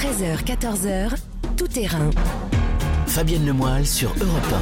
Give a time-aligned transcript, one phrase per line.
[0.00, 1.10] 13h, 14h,
[1.58, 2.08] tout terrain.
[3.06, 4.54] Fabienne Lemoyle sur Europe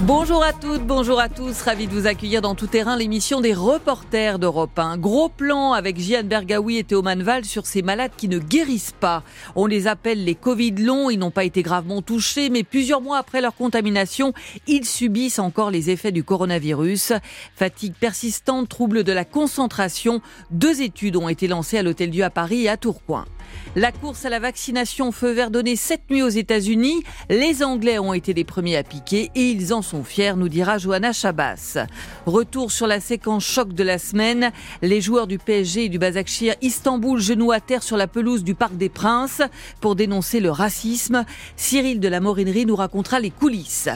[0.00, 1.60] Bonjour à toutes, bonjour à tous.
[1.60, 4.96] Ravi de vous accueillir dans Tout Terrain, l'émission des reporters d'Europe 1.
[4.96, 9.22] Gros plan avec Jeanne Bergaoui et Théo Manval sur ces malades qui ne guérissent pas.
[9.54, 11.10] On les appelle les Covid longs.
[11.10, 14.32] Ils n'ont pas été gravement touchés, mais plusieurs mois après leur contamination,
[14.66, 17.12] ils subissent encore les effets du coronavirus.
[17.54, 20.22] Fatigue persistante, troubles de la concentration.
[20.50, 23.26] Deux études ont été lancées à l'Hôtel Dieu à Paris et à Tourcoing.
[23.74, 27.02] La course à la vaccination feu vert donné cette nuit aux États-Unis.
[27.28, 30.78] Les Anglais ont été les premiers à piquer et ils en sont fiers, nous dira
[30.78, 31.78] Johanna Chabas.
[32.26, 34.50] Retour sur la séquence choc de la semaine.
[34.82, 38.54] Les joueurs du PSG et du Basakshir Istanbul genoux à terre sur la pelouse du
[38.54, 39.42] Parc des Princes
[39.80, 41.24] pour dénoncer le racisme.
[41.56, 43.88] Cyril de la Morinerie nous racontera les coulisses.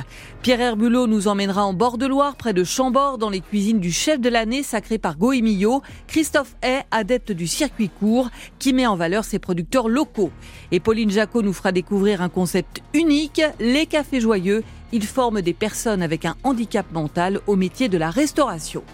[0.42, 3.92] Pierre Herbulot nous emmènera en bord de Loire, près de Chambord, dans les cuisines du
[3.92, 5.82] chef de l'année sacré par Goemillo.
[6.06, 10.30] Christophe Hay, adepte du circuit court, qui met en valeur ses producteurs locaux.
[10.70, 14.62] Et Pauline Jacot nous fera découvrir un concept unique, les cafés joyeux.
[14.92, 18.84] Ils forment des personnes avec un handicap mental au métier de la restauration.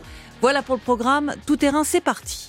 [0.40, 1.34] Voilà pour le programme.
[1.46, 2.48] Tout terrain, c'est parti.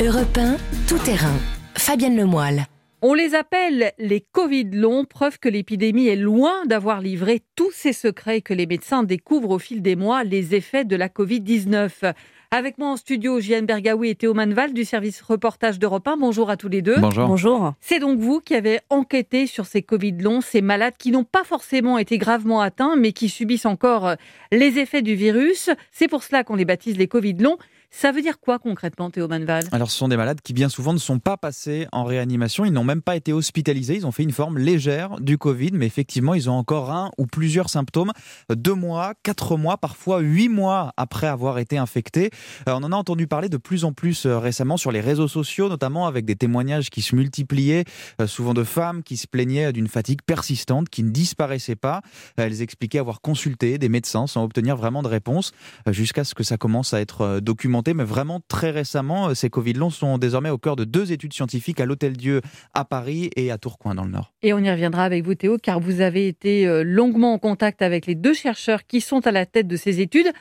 [0.00, 1.34] Europe 1, tout terrain.
[1.74, 2.66] Fabienne Lemoyle.
[3.02, 7.92] On les appelle les Covid longs, preuve que l'épidémie est loin d'avoir livré tous ses
[7.92, 12.14] secrets que les médecins découvrent au fil des mois les effets de la Covid-19.
[12.52, 16.16] Avec moi en studio, Jeanne Bergaoui et Théo Manval du service reportage d'Europe 1.
[16.16, 16.96] Bonjour à tous les deux.
[16.98, 17.26] Bonjour.
[17.26, 17.72] Bonjour.
[17.80, 21.42] C'est donc vous qui avez enquêté sur ces Covid longs, ces malades qui n'ont pas
[21.42, 24.14] forcément été gravement atteints, mais qui subissent encore
[24.52, 25.70] les effets du virus.
[25.90, 27.58] C'est pour cela qu'on les baptise les Covid longs.
[27.90, 30.92] Ça veut dire quoi concrètement, Théo Manval Alors, ce sont des malades qui bien souvent
[30.92, 32.64] ne sont pas passés en réanimation.
[32.64, 33.96] Ils n'ont même pas été hospitalisés.
[33.96, 37.26] Ils ont fait une forme légère du Covid, mais effectivement, ils ont encore un ou
[37.26, 38.12] plusieurs symptômes
[38.50, 42.30] deux mois, quatre mois, parfois huit mois après avoir été infectés.
[42.68, 45.28] Euh, on en a entendu parler de plus en plus euh, récemment sur les réseaux
[45.28, 47.84] sociaux, notamment avec des témoignages qui se multipliaient,
[48.20, 52.02] euh, souvent de femmes qui se plaignaient d'une fatigue persistante qui ne disparaissait pas.
[52.36, 55.52] Elles expliquaient avoir consulté des médecins sans obtenir vraiment de réponse,
[55.88, 59.74] jusqu'à ce que ça commence à être documenté mais vraiment très récemment, euh, ces Covid
[59.74, 62.40] longs sont désormais au cœur de deux études scientifiques à l'Hôtel Dieu
[62.74, 64.32] à Paris et à Tourcoing dans le Nord.
[64.42, 67.82] Et on y reviendra avec vous Théo, car vous avez été euh, longuement en contact
[67.82, 70.32] avec les deux chercheurs qui sont à la tête de ces études.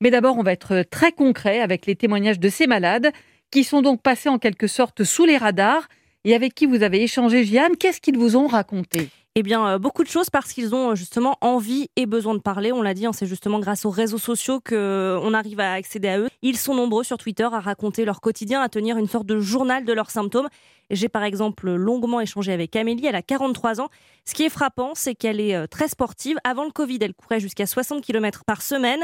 [0.00, 3.10] Mais d'abord, on va être euh, très concret avec les témoignages de ces malades
[3.50, 5.88] qui sont donc passés en quelque sorte sous les radars
[6.24, 7.76] et avec qui vous avez échangé, Jeanne.
[7.76, 9.08] Qu'est-ce qu'ils vous ont raconté?
[9.34, 12.40] Eh bien, euh, beaucoup de choses parce qu'ils ont euh, justement envie et besoin de
[12.40, 12.70] parler.
[12.70, 16.08] On l'a dit, hein, c'est justement grâce aux réseaux sociaux que euh, arrive à accéder
[16.08, 16.28] à eux.
[16.42, 19.86] Ils sont nombreux sur Twitter à raconter leur quotidien, à tenir une sorte de journal
[19.86, 20.48] de leurs symptômes.
[20.90, 23.88] J'ai par exemple longuement échangé avec Amélie, elle a 43 ans.
[24.24, 26.36] Ce qui est frappant, c'est qu'elle est très sportive.
[26.44, 29.00] Avant le Covid, elle courait jusqu'à 60 km par semaine,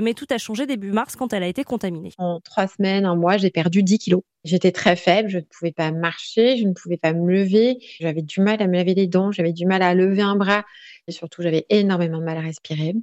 [0.00, 2.12] mais tout a changé début mars quand elle a été contaminée.
[2.18, 4.22] En trois semaines, un mois, j'ai perdu 10 kilos.
[4.44, 8.22] J'étais très faible, je ne pouvais pas marcher, je ne pouvais pas me lever, j'avais
[8.22, 10.64] du mal à me laver les dents, j'avais du mal à lever un bras
[11.06, 12.94] et surtout j'avais énormément de mal à respirer.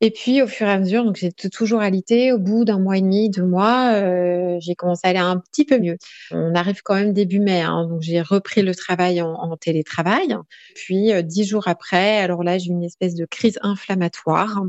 [0.00, 2.32] Et puis au fur et à mesure, donc j'étais toujours alité.
[2.32, 5.64] Au bout d'un mois et demi, deux mois, euh, j'ai commencé à aller un petit
[5.64, 5.96] peu mieux.
[6.30, 10.36] On arrive quand même début mai, hein, donc j'ai repris le travail en, télétravail.
[10.74, 14.62] Puis euh, dix jours après, alors là j'ai une espèce de crise inflammatoire.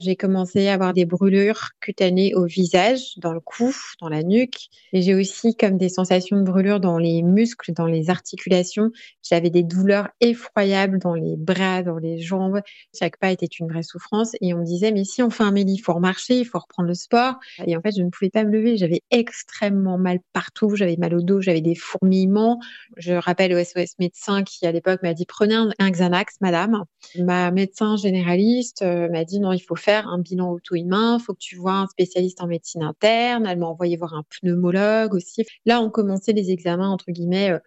[0.00, 4.68] J'ai commencé à avoir des brûlures cutanées au visage, dans le cou, dans la nuque.
[4.94, 8.92] Et j'ai aussi comme des sensations de brûlures dans les muscles, dans les articulations.
[9.22, 12.62] J'avais des douleurs effroyables dans les bras, dans les jambes.
[12.98, 14.32] Chaque pas était une vraie souffrance.
[14.40, 16.60] Et on me disait, mais si on fait un méli, il faut remarcher, il faut
[16.60, 17.34] reprendre le sport.
[17.66, 18.78] Et en fait, je ne pouvais pas me lever.
[18.78, 20.76] J'avais extrêmement mal partout.
[20.76, 22.58] J'avais mal au dos, j'avais des fourmillements.
[22.96, 26.84] Je rappelle au SOS médecin qui, à l'époque, m'a dit, prenez un Xanax, madame.
[27.18, 31.34] Ma médecin généraliste euh, m'a dit, non, il faut faire un bilan auto-humain, il faut
[31.34, 33.46] que tu vois un spécialiste en médecine interne.
[33.46, 35.44] Elle m'a envoyé voir un pneumologue aussi.
[35.66, 37.58] Là, on commençait les examens, entre guillemets, euh,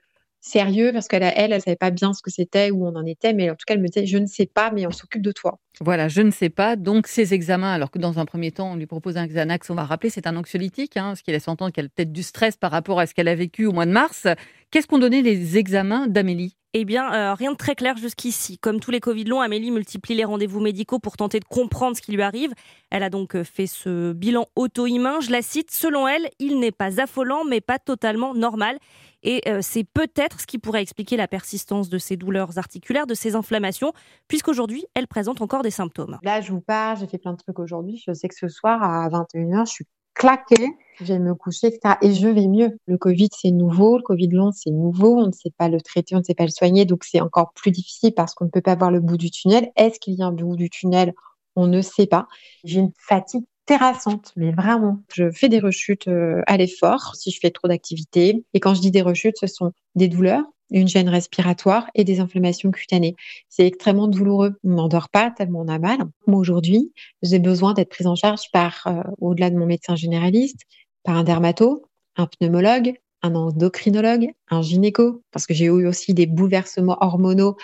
[0.43, 3.33] sérieux parce qu'elle, elle, elle savait pas bien ce que c'était, où on en était,
[3.33, 5.31] mais en tout cas, elle me disait, je ne sais pas, mais on s'occupe de
[5.31, 5.59] toi.
[5.79, 6.75] Voilà, je ne sais pas.
[6.75, 9.75] Donc, ces examens, alors que dans un premier temps, on lui propose un Xanax, on
[9.75, 12.57] va rappeler, c'est un anxiolytique, hein, ce qui laisse entendre qu'elle a peut-être du stress
[12.57, 14.27] par rapport à ce qu'elle a vécu au mois de mars.
[14.69, 16.57] Qu'est-ce qu'ont donné les examens d'Amélie?
[16.73, 18.57] Eh bien, euh, rien de très clair jusqu'ici.
[18.57, 22.01] Comme tous les Covid longs, Amélie multiplie les rendez-vous médicaux pour tenter de comprendre ce
[22.01, 22.51] qui lui arrive.
[22.89, 25.21] Elle a donc euh, fait ce bilan auto-immun.
[25.21, 28.79] Je la cite, selon elle, il n'est pas affolant, mais pas totalement normal.
[29.23, 33.13] Et euh, c'est peut-être ce qui pourrait expliquer la persistance de ces douleurs articulaires, de
[33.13, 33.93] ces inflammations,
[34.27, 36.19] puisqu'aujourd'hui, elle présente encore des symptômes.
[36.23, 38.01] Là, je vous parle, j'ai fait plein de trucs aujourd'hui.
[38.05, 41.95] Je sais que ce soir, à 21h, je suis claquée, je vais me coucher, etc.
[42.01, 42.77] Et je vais mieux.
[42.85, 43.97] Le Covid, c'est nouveau.
[43.97, 45.17] Le Covid long, c'est nouveau.
[45.17, 46.85] On ne sait pas le traiter, on ne sait pas le soigner.
[46.85, 49.71] Donc, c'est encore plus difficile parce qu'on ne peut pas voir le bout du tunnel.
[49.75, 51.13] Est-ce qu'il y a un bout du tunnel?
[51.55, 52.27] On ne sait pas.
[52.63, 55.01] J'ai une fatigue terrassante, mais vraiment.
[55.13, 58.43] Je fais des rechutes euh, à l'effort si je fais trop d'activités.
[58.53, 62.19] Et quand je dis des rechutes, ce sont des douleurs, une gêne respiratoire et des
[62.19, 63.15] inflammations cutanées.
[63.49, 64.55] C'est extrêmement douloureux.
[64.63, 65.99] On n'endort pas tellement on a mal.
[66.27, 70.61] Moi, aujourd'hui, j'ai besoin d'être prise en charge par, euh, au-delà de mon médecin généraliste,
[71.03, 71.83] par un dermato,
[72.17, 77.55] un pneumologue, un endocrinologue, un gynéco, parce que j'ai eu aussi des bouleversements hormonaux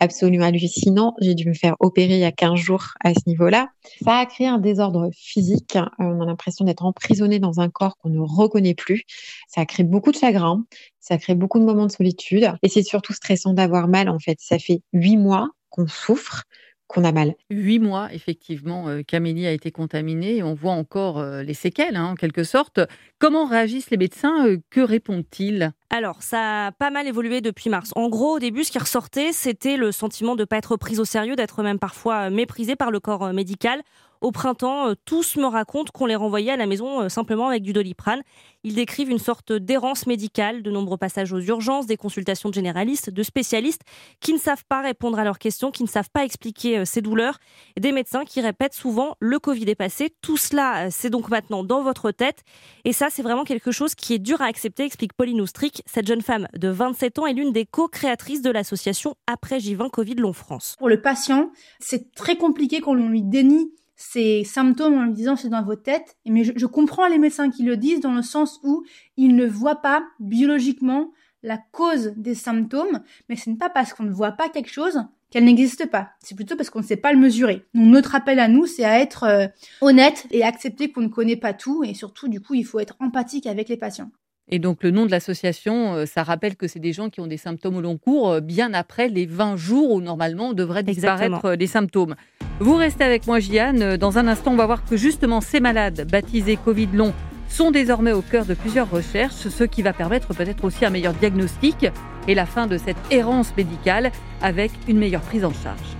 [0.00, 1.14] absolument hallucinants.
[1.20, 3.68] J'ai dû me faire opérer il y a 15 jours à ce niveau-là.
[4.04, 5.78] Ça a créé un désordre physique.
[5.98, 9.02] On a l'impression d'être emprisonné dans un corps qu'on ne reconnaît plus.
[9.48, 10.64] Ça a créé beaucoup de chagrin.
[11.00, 12.52] Ça a créé beaucoup de moments de solitude.
[12.62, 14.38] Et c'est surtout stressant d'avoir mal, en fait.
[14.40, 16.44] Ça fait huit mois qu'on souffre
[16.88, 17.34] qu'on a mal.
[17.50, 21.96] Huit mois, effectivement, euh, Camélie a été contaminée et on voit encore euh, les séquelles,
[21.96, 22.80] hein, en quelque sorte.
[23.18, 25.72] Comment réagissent les médecins euh, Que répondent-ils?
[25.90, 27.90] Alors, ça a pas mal évolué depuis mars.
[27.96, 30.98] En gros, au début, ce qui ressortait, c'était le sentiment de ne pas être pris
[30.98, 33.82] au sérieux, d'être même parfois méprisé par le corps médical.
[34.26, 37.62] Au printemps, euh, tous me racontent qu'on les renvoyait à la maison euh, simplement avec
[37.62, 38.22] du doliprane.
[38.64, 43.08] Ils décrivent une sorte d'errance médicale, de nombreux passages aux urgences, des consultations de généralistes,
[43.08, 43.82] de spécialistes
[44.18, 47.02] qui ne savent pas répondre à leurs questions, qui ne savent pas expliquer euh, ces
[47.02, 47.38] douleurs,
[47.78, 50.12] des médecins qui répètent souvent le Covid est passé.
[50.22, 52.42] Tout cela, c'est donc maintenant dans votre tête.
[52.84, 55.84] Et ça, c'est vraiment quelque chose qui est dur à accepter, explique Pauline Oustric.
[55.86, 60.16] Cette jeune femme de 27 ans est l'une des co-créatrices de l'association Après J20 Covid
[60.16, 60.74] Long France.
[60.80, 65.48] Pour le patient, c'est très compliqué qu'on lui dénie ces symptômes en lui disant c'est
[65.48, 66.16] dans votre tête.
[66.26, 68.84] Mais je, je, comprends les médecins qui le disent dans le sens où
[69.16, 71.10] ils ne voient pas biologiquement
[71.42, 75.04] la cause des symptômes, mais ce n'est pas parce qu'on ne voit pas quelque chose
[75.30, 76.10] qu'elle n'existe pas.
[76.20, 77.64] C'est plutôt parce qu'on ne sait pas le mesurer.
[77.74, 79.46] Donc notre appel à nous, c'est à être euh,
[79.80, 82.96] honnête et accepter qu'on ne connaît pas tout et surtout du coup, il faut être
[83.00, 84.10] empathique avec les patients.
[84.48, 87.26] Et donc le nom de l'association, euh, ça rappelle que c'est des gens qui ont
[87.26, 90.84] des symptômes au long cours euh, bien après les 20 jours où normalement on devrait
[90.84, 92.14] disparaître les symptômes.
[92.60, 93.96] Vous restez avec moi, Gianne.
[93.96, 97.12] Dans un instant, on va voir que justement ces malades baptisés Covid long
[97.48, 101.12] sont désormais au cœur de plusieurs recherches, ce qui va permettre peut-être aussi un meilleur
[101.14, 101.86] diagnostic
[102.28, 104.10] et la fin de cette errance médicale
[104.42, 105.96] avec une meilleure prise en charge.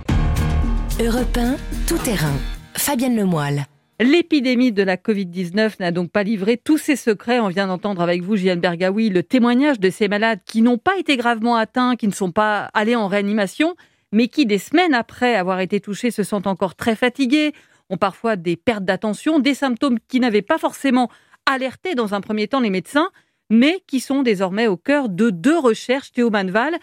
[0.99, 1.39] Europe
[1.85, 2.33] tout terrain.
[2.73, 3.65] Fabienne Lemoyle.
[3.99, 7.39] L'épidémie de la Covid-19 n'a donc pas livré tous ses secrets.
[7.39, 10.99] On vient d'entendre avec vous, Gianne Bergaoui, le témoignage de ces malades qui n'ont pas
[10.99, 13.75] été gravement atteints, qui ne sont pas allés en réanimation,
[14.11, 17.53] mais qui, des semaines après avoir été touchés, se sentent encore très fatigués,
[17.89, 21.09] ont parfois des pertes d'attention, des symptômes qui n'avaient pas forcément
[21.47, 23.09] alerté dans un premier temps les médecins,
[23.49, 26.11] mais qui sont désormais au cœur de deux recherches.
[26.11, 26.75] Théo Manval,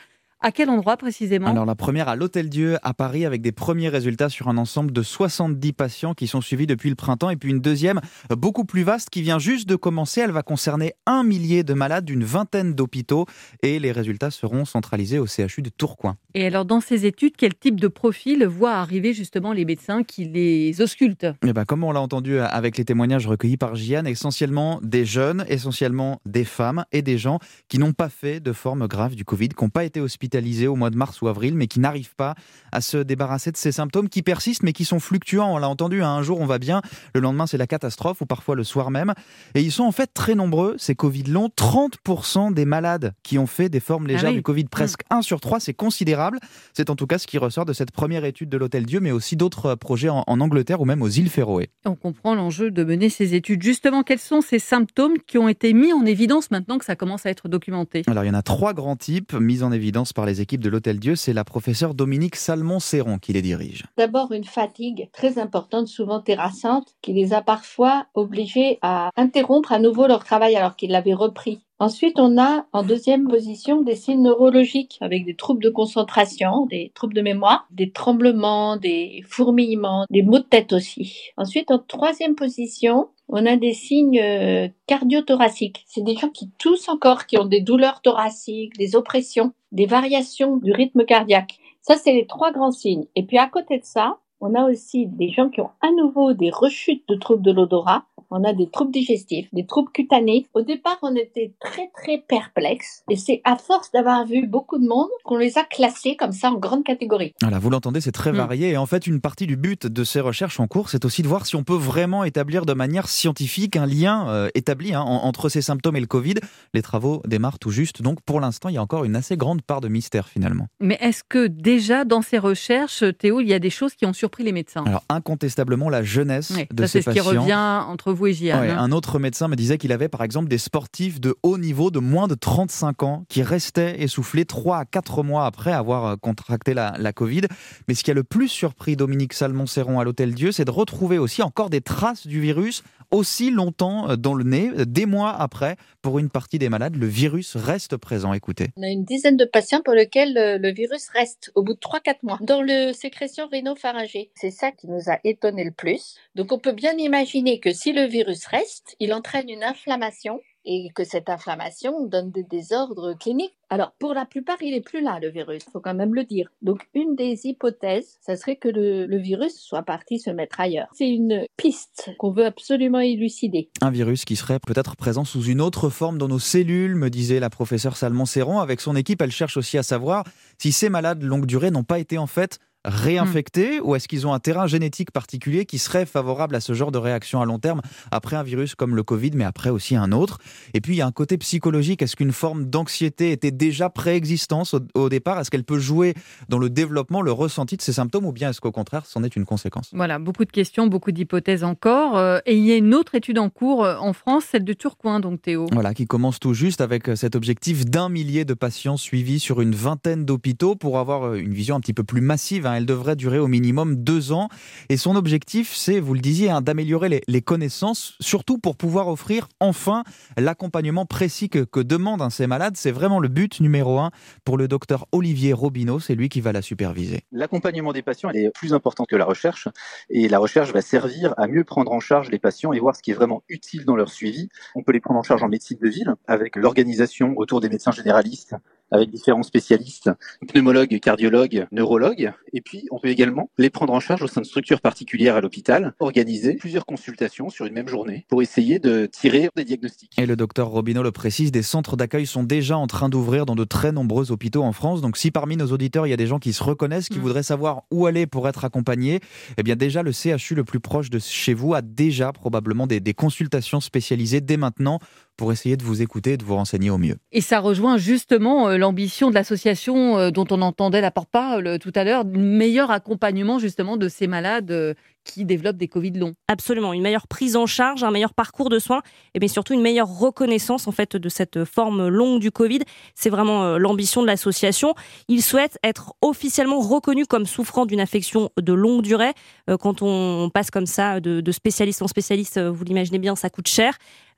[0.45, 3.89] à quel endroit précisément Alors la première à l'Hôtel Dieu à Paris avec des premiers
[3.89, 7.49] résultats sur un ensemble de 70 patients qui sont suivis depuis le printemps et puis
[7.49, 10.21] une deuxième beaucoup plus vaste qui vient juste de commencer.
[10.21, 13.25] Elle va concerner un millier de malades d'une vingtaine d'hôpitaux
[13.63, 16.17] et les résultats seront centralisés au CHU de Tourcoing.
[16.35, 20.27] Et alors dans ces études, quel type de profil voient arriver justement les médecins qui
[20.27, 21.27] les auscultent?
[21.43, 25.47] Eh ben, Comme on l'a entendu avec les témoignages recueillis par Gianne, essentiellement des jeunes,
[25.49, 27.39] essentiellement des femmes et des gens
[27.71, 30.34] qui n'ont pas fait de forme grave du Covid, qui n'ont pas été hospitalisés
[30.67, 32.35] au mois de mars ou avril, mais qui n'arrivent pas
[32.73, 35.55] à se débarrasser de ces symptômes qui persistent, mais qui sont fluctuants.
[35.55, 36.83] On l'a entendu, hein, un jour on va bien,
[37.15, 39.15] le lendemain c'est la catastrophe, ou parfois le soir même.
[39.55, 41.51] Et ils sont en fait très nombreux, ces Covid longs.
[41.57, 45.23] 30% des malades qui ont fait des formes légères ah du Covid, presque 1 mm.
[45.23, 46.39] sur 3, c'est considérable.
[46.73, 49.13] C'est en tout cas ce qui ressort de cette première étude de l'Hôtel Dieu, mais
[49.13, 51.71] aussi d'autres projets en, en Angleterre ou même aux îles Féroé.
[51.85, 53.63] On comprend l'enjeu de mener ces études.
[53.63, 57.27] Justement, quels sont ces symptômes qui ont été mis en évidence maintenant que ça commence
[57.27, 58.03] à être documenté?
[58.07, 60.69] Alors il y en a trois grands types mis en évidence par les équipes de
[60.69, 61.17] l'Hôtel Dieu.
[61.17, 63.85] C'est la professeure Dominique Salmon-Serron qui les dirige.
[63.97, 69.79] D'abord, une fatigue très importante, souvent terrassante, qui les a parfois obligés à interrompre à
[69.79, 71.61] nouveau leur travail alors qu'ils l'avaient repris.
[71.81, 76.93] Ensuite, on a en deuxième position des signes neurologiques avec des troubles de concentration, des
[76.95, 81.31] troubles de mémoire, des tremblements, des fourmillements, des maux de tête aussi.
[81.37, 85.85] Ensuite, en troisième position, on a des signes euh, cardiothoraciques.
[85.87, 90.57] C'est des gens qui toussent encore, qui ont des douleurs thoraciques, des oppressions, des variations
[90.57, 91.59] du rythme cardiaque.
[91.83, 93.07] Ça, c'est les trois grands signes.
[93.17, 96.33] Et puis à côté de ça, on a aussi des gens qui ont à nouveau
[96.33, 98.05] des rechutes de troubles de l'odorat.
[98.37, 100.49] On a des troubles digestifs, des troubles cutanés.
[100.55, 104.89] Au départ, on était très très perplexes et c'est à force d'avoir vu beaucoup de
[104.89, 107.33] monde qu'on les a classés comme ça en grandes catégories.
[107.41, 108.37] Voilà, vous l'entendez, c'est très hmm.
[108.37, 111.23] varié et en fait, une partie du but de ces recherches en cours, c'est aussi
[111.23, 115.03] de voir si on peut vraiment établir de manière scientifique un lien euh, établi hein,
[115.03, 116.35] entre ces symptômes et le Covid.
[116.73, 119.63] Les travaux démarrent tout juste, donc pour l'instant, il y a encore une assez grande
[119.63, 120.67] part de mystère finalement.
[120.81, 124.13] Mais est-ce que déjà dans ces recherches, Théo, il y a des choses qui ont
[124.13, 124.83] surpris les médecins?
[124.85, 126.87] Alors incontestablement la jeunesse de ces patients.
[126.87, 130.23] C'est ce qui revient entre vous Ouais, un autre médecin me disait qu'il avait par
[130.23, 134.79] exemple des sportifs de haut niveau de moins de 35 ans qui restaient essoufflés 3
[134.79, 137.43] à 4 mois après avoir euh, contracté la, la Covid.
[137.89, 141.19] Mais ce qui a le plus surpris Dominique Salmon-Serron à l'Hôtel Dieu, c'est de retrouver
[141.19, 145.31] aussi encore des traces du virus aussi longtemps euh, dans le nez, euh, des mois
[145.31, 145.77] après.
[146.03, 148.33] Pour une partie des malades, le virus reste présent.
[148.33, 148.69] Écoutez.
[148.77, 151.79] On a une dizaine de patients pour lesquels le, le virus reste au bout de
[151.79, 154.31] 3-4 mois dans le sécrétion rhinopharyngée.
[154.35, 156.17] C'est ça qui nous a étonné le plus.
[156.35, 160.89] Donc on peut bien imaginer que si le virus reste, il entraîne une inflammation et
[160.95, 163.55] que cette inflammation donne des désordres cliniques.
[163.69, 166.49] Alors, pour la plupart, il est plus là, le virus, faut quand même le dire.
[166.63, 170.89] Donc, une des hypothèses, ça serait que le, le virus soit parti se mettre ailleurs.
[170.95, 173.69] C'est une piste qu'on veut absolument élucider.
[173.83, 177.41] Un virus qui serait peut-être présent sous une autre forme dans nos cellules, me disait
[177.41, 178.61] la professeure Salmon-Serron.
[178.61, 180.25] Avec son équipe, elle cherche aussi à savoir
[180.59, 184.33] si ces malades longue durée n'ont pas été en fait réinfectés ou est-ce qu'ils ont
[184.33, 187.81] un terrain génétique particulier qui serait favorable à ce genre de réaction à long terme
[188.11, 190.39] après un virus comme le Covid, mais après aussi un autre?
[190.75, 192.03] Et puis il y a un côté psychologique.
[192.03, 195.41] Est-ce qu'une forme d'anxiété était déjà préexistence au, au départ?
[195.41, 196.15] Est-ce qu'elle peut jouer
[196.49, 199.37] dans le développement, le ressenti de ces symptômes ou bien est-ce qu'au contraire, c'en est
[199.37, 199.91] une conséquence?
[199.93, 202.17] Voilà, beaucoup de questions, beaucoup d'hypothèses encore.
[202.19, 204.73] Euh, Et il y a une autre étude en cours euh, en France, celle de
[204.73, 205.67] Tourcoing, donc Théo.
[205.73, 209.61] Voilà, qui commence tout juste avec euh, cet objectif d'un millier de patients suivis sur
[209.61, 212.67] une vingtaine d'hôpitaux pour avoir une vision un petit peu plus massive.
[212.67, 212.74] hein.
[212.75, 214.49] Elle devrait durer au minimum deux ans.
[214.89, 219.49] Et son objectif, c'est, vous le disiez, hein, d'améliorer les, connaissances, surtout pour pouvoir offrir
[219.61, 220.03] enfin
[220.39, 222.77] l'accompagnement précis que, que demandent hein, ces malades.
[222.77, 224.11] C'est vraiment le but numéro un
[224.45, 226.01] pour le docteur Olivier Robineau.
[226.01, 227.21] C'est lui qui va la superviser.
[227.33, 229.69] L'accompagnement des patients est plus important que la recherche
[230.11, 233.03] et la recherche va servir à mieux prendre en charge les patients et voir ce
[233.03, 234.49] qui est vraiment utile dans leur suivi.
[234.75, 237.93] On peut les prendre en charge en médecine de ville avec l'organisation autour des médecins
[237.93, 238.55] généralistes,
[238.95, 240.11] avec différents spécialistes,
[240.49, 242.33] pneumologues, cardiologues, neurologues.
[242.53, 245.41] Et puis, on peut également les prendre en charge au sein de structures particulières à
[245.41, 250.13] l'hôpital, organiser plusieurs consultations sur une même journée pour essayer de tirer des diagnostics.
[250.17, 253.57] Et le docteur Robineau le précise, des centres d'accueil sont déjà en train d'ouvrir dans
[253.57, 255.01] de très nombreux hôpitaux en France.
[255.01, 257.23] Donc si parmi nos auditeurs, il y a des gens qui se reconnaissent, qui Mm.
[257.23, 259.21] voudraient savoir où aller pour être accompagnés,
[259.59, 263.01] eh bien déjà le CHU le plus proche de chez vous a déjà probablement des,
[263.01, 265.01] des consultations spécialisées dès maintenant
[265.37, 267.17] pour essayer de vous écouter et de vous renseigner au mieux.
[267.33, 271.79] Et ça rejoint justement euh, l'ambition de l'association euh, dont on entendait la porte-parole euh,
[271.79, 276.35] tout à l'heure, meilleur accompagnement justement de ces malades qui développent des Covid longs.
[276.49, 279.03] Absolument, une meilleure prise en charge, un meilleur parcours de soins,
[279.35, 282.81] et bien surtout une meilleure reconnaissance en fait de cette forme longue du Covid.
[283.15, 284.95] C'est vraiment euh, l'ambition de l'association.
[285.29, 289.33] Ils souhaitent être officiellement reconnus comme souffrant d'une affection de longue durée.
[289.71, 293.51] Euh, Quand on passe comme ça de, spécialiste en spécialiste, euh, vous l'imaginez bien, ça
[293.51, 293.97] coûte cher.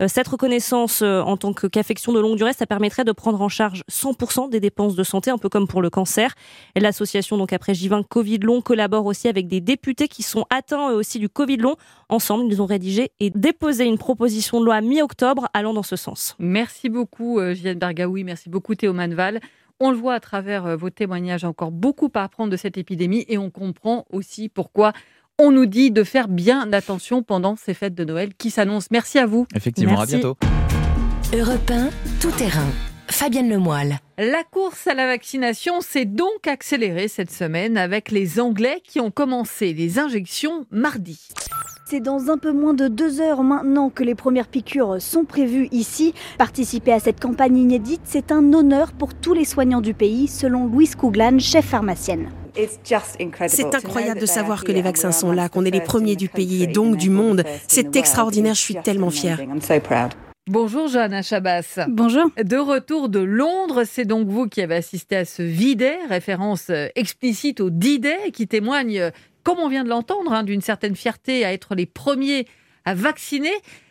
[0.09, 4.51] Cette reconnaissance en tant qu'affection de longue durée, ça permettrait de prendre en charge 100%
[4.51, 6.35] des dépenses de santé, un peu comme pour le cancer.
[6.77, 10.95] L'association, donc après J20 Covid long, collabore aussi avec des députés qui sont atteints eux
[10.95, 11.77] aussi du Covid long.
[12.09, 16.37] Ensemble, ils ont rédigé et déposé une proposition de loi mi-octobre allant dans ce sens.
[16.39, 18.25] Merci beaucoup, euh, Gilles Bergaoui.
[18.25, 19.41] Merci beaucoup, Théo Manval.
[19.81, 23.25] On le voit à travers euh, vos témoignages, encore beaucoup à apprendre de cette épidémie
[23.29, 24.93] et on comprend aussi pourquoi
[25.39, 28.89] on nous dit de faire bien attention pendant ces fêtes de Noël qui s'annoncent.
[28.91, 29.47] Merci à vous.
[29.55, 30.15] Effectivement, Merci.
[30.15, 30.37] à bientôt.
[31.35, 31.91] Europe 1,
[32.21, 32.67] tout terrain.
[33.09, 33.99] Fabienne Lemoyle.
[34.19, 39.11] La course à la vaccination s'est donc accélérée cette semaine avec les Anglais qui ont
[39.11, 41.19] commencé les injections mardi.
[41.89, 45.69] C'est dans un peu moins de deux heures maintenant que les premières piqûres sont prévues
[45.71, 46.15] ici.
[46.37, 50.67] Participer à cette campagne inédite, c'est un honneur pour tous les soignants du pays, selon
[50.67, 52.29] Louise Couglan, chef pharmacienne.
[53.49, 56.63] C'est incroyable de savoir que les vaccins sont là, qu'on est les premiers du pays
[56.63, 57.45] et donc du monde.
[57.69, 59.39] C'est extraordinaire, je suis tellement fière.
[60.49, 61.81] Bonjour Johanna Chabas.
[61.89, 62.31] Bonjour.
[62.41, 66.87] De retour de Londres, c'est donc vous qui avez assisté à ce V-Day, référence euh,
[66.95, 69.11] explicite au D-Day, qui témoigne, euh,
[69.43, 72.47] comme on vient de l'entendre, hein, d'une certaine fierté à être les premiers
[72.85, 73.51] à vacciner.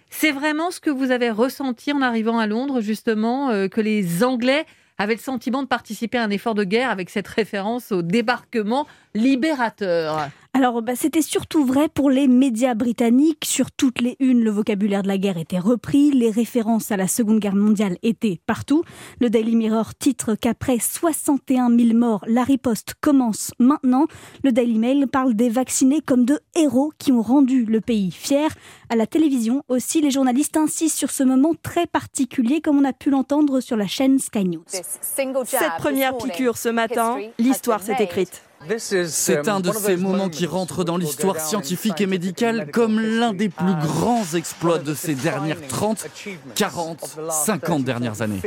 [0.09, 4.24] C'est vraiment ce que vous avez ressenti en arrivant à Londres, justement, euh, que les
[4.24, 4.65] Anglais
[4.97, 8.88] avaient le sentiment de participer à un effort de guerre avec cette référence au débarquement
[9.13, 10.29] libérateur?
[10.57, 13.43] Alors, bah, c'était surtout vrai pour les médias britanniques.
[13.43, 16.12] Sur toutes les unes, le vocabulaire de la guerre était repris.
[16.12, 18.81] Les références à la Seconde Guerre mondiale étaient partout.
[19.19, 24.05] Le Daily Mirror titre qu'après 61 000 morts, la riposte commence maintenant.
[24.45, 28.50] Le Daily Mail parle des vaccinés comme de héros qui ont rendu le pays fier.
[28.88, 32.93] À la télévision aussi, les journalistes insistent sur ce moment très particulier, comme on a
[32.93, 34.63] pu l'entendre sur la chaîne Sky News.
[34.69, 38.41] Cette première piqûre ce matin, l'histoire s'est écrite.
[38.77, 43.50] C'est un de ces moments qui rentrent dans l'histoire scientifique et médicale comme l'un des
[43.50, 46.07] plus grands exploits de ces dernières 30,
[46.55, 48.41] 40, 50 dernières années.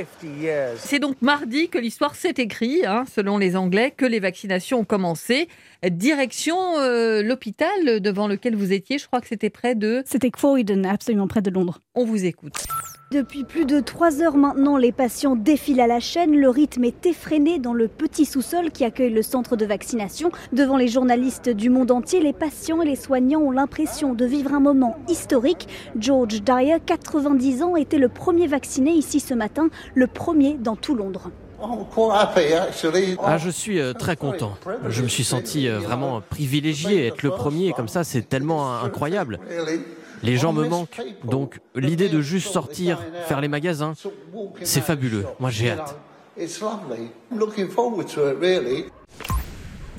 [0.76, 4.84] C'est donc mardi que l'histoire s'est écrite, hein, selon les Anglais, que les vaccinations ont
[4.84, 5.48] commencé.
[5.88, 10.02] Direction euh, l'hôpital devant lequel vous étiez, je crois que c'était près de...
[10.06, 11.80] C'était Croydon, absolument près de Londres.
[11.94, 12.54] On vous écoute.
[13.10, 16.36] Depuis plus de trois heures maintenant, les patients défilent à la chaîne.
[16.36, 20.30] Le rythme est effréné dans le petit sous-sol qui accueille le centre de vaccination.
[20.52, 24.52] Devant les journalistes du monde entier, les patients et les soignants ont l'impression de vivre
[24.52, 25.68] un moment historique.
[25.98, 30.94] George Dyer, 90 ans, était le premier vacciné ici ce matin, le premier dans tout
[30.94, 31.30] Londres.
[33.22, 34.52] Ah, je suis euh, très content.
[34.90, 37.06] Je me suis senti euh, vraiment privilégié.
[37.06, 39.40] Être le premier comme ça, c'est tellement incroyable.
[40.22, 41.00] Les gens me manquent.
[41.24, 43.94] Donc l'idée de juste sortir, faire les magasins,
[44.62, 45.26] c'est fabuleux.
[45.40, 45.96] Moi j'ai hâte.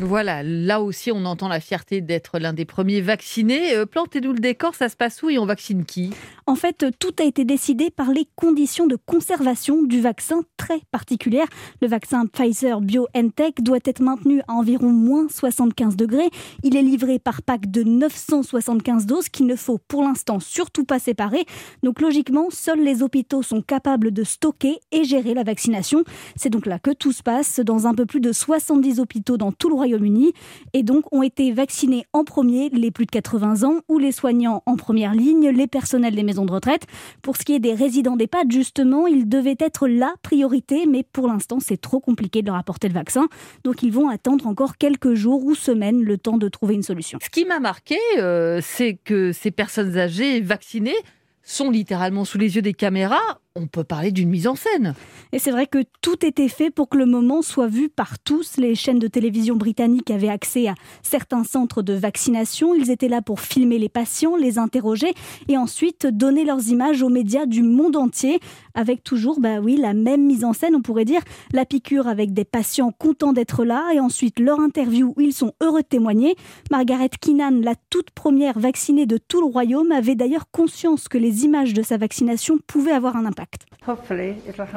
[0.01, 3.75] Voilà, là aussi on entend la fierté d'être l'un des premiers vaccinés.
[3.75, 6.11] Euh, plantez-nous le décor, ça se passe où et on vaccine qui?
[6.45, 11.47] En fait, tout a été décidé par les conditions de conservation du vaccin très particulières.
[11.81, 16.29] Le vaccin Pfizer BioNTech doit être maintenu à environ moins 75 degrés.
[16.63, 20.97] Il est livré par pack de 975 doses qu'il ne faut pour l'instant surtout pas
[20.97, 21.45] séparer.
[21.83, 26.03] Donc logiquement, seuls les hôpitaux sont capables de stocker et gérer la vaccination.
[26.37, 29.51] C'est donc là que tout se passe dans un peu plus de 70 hôpitaux dans
[29.51, 30.33] tout le Royaume uni
[30.73, 34.63] et donc ont été vaccinés en premier les plus de 80 ans ou les soignants
[34.65, 36.83] en première ligne, les personnels des maisons de retraite.
[37.21, 41.27] Pour ce qui est des résidents d'EHPAD, justement, ils devaient être la priorité, mais pour
[41.27, 43.27] l'instant, c'est trop compliqué de leur apporter le vaccin.
[43.63, 47.19] Donc ils vont attendre encore quelques jours ou semaines le temps de trouver une solution.
[47.21, 50.95] Ce qui m'a marqué, euh, c'est que ces personnes âgées vaccinées
[51.43, 54.93] sont littéralement sous les yeux des caméras on peut parler d'une mise en scène.
[55.31, 58.57] Et c'est vrai que tout était fait pour que le moment soit vu par tous.
[58.57, 62.73] Les chaînes de télévision britanniques avaient accès à certains centres de vaccination.
[62.73, 65.13] Ils étaient là pour filmer les patients, les interroger
[65.47, 68.39] et ensuite donner leurs images aux médias du monde entier
[68.75, 72.33] avec toujours, bah oui, la même mise en scène, on pourrait dire, la piqûre avec
[72.33, 76.35] des patients contents d'être là et ensuite leur interview où ils sont heureux de témoigner.
[76.71, 81.43] Margaret Keenan, la toute première vaccinée de tout le royaume, avait d'ailleurs conscience que les
[81.43, 83.38] images de sa vaccination pouvaient avoir un impact.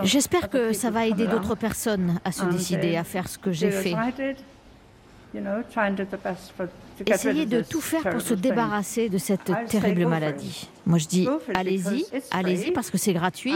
[0.02, 3.70] J'espère que ça va aider d'autres personnes à se décider à faire ce que j'ai
[3.70, 3.94] fait.
[7.06, 10.68] Essayer de tout faire pour se débarrasser de cette terrible maladie.
[10.86, 13.54] Moi je dis allez-y, allez-y parce que c'est gratuit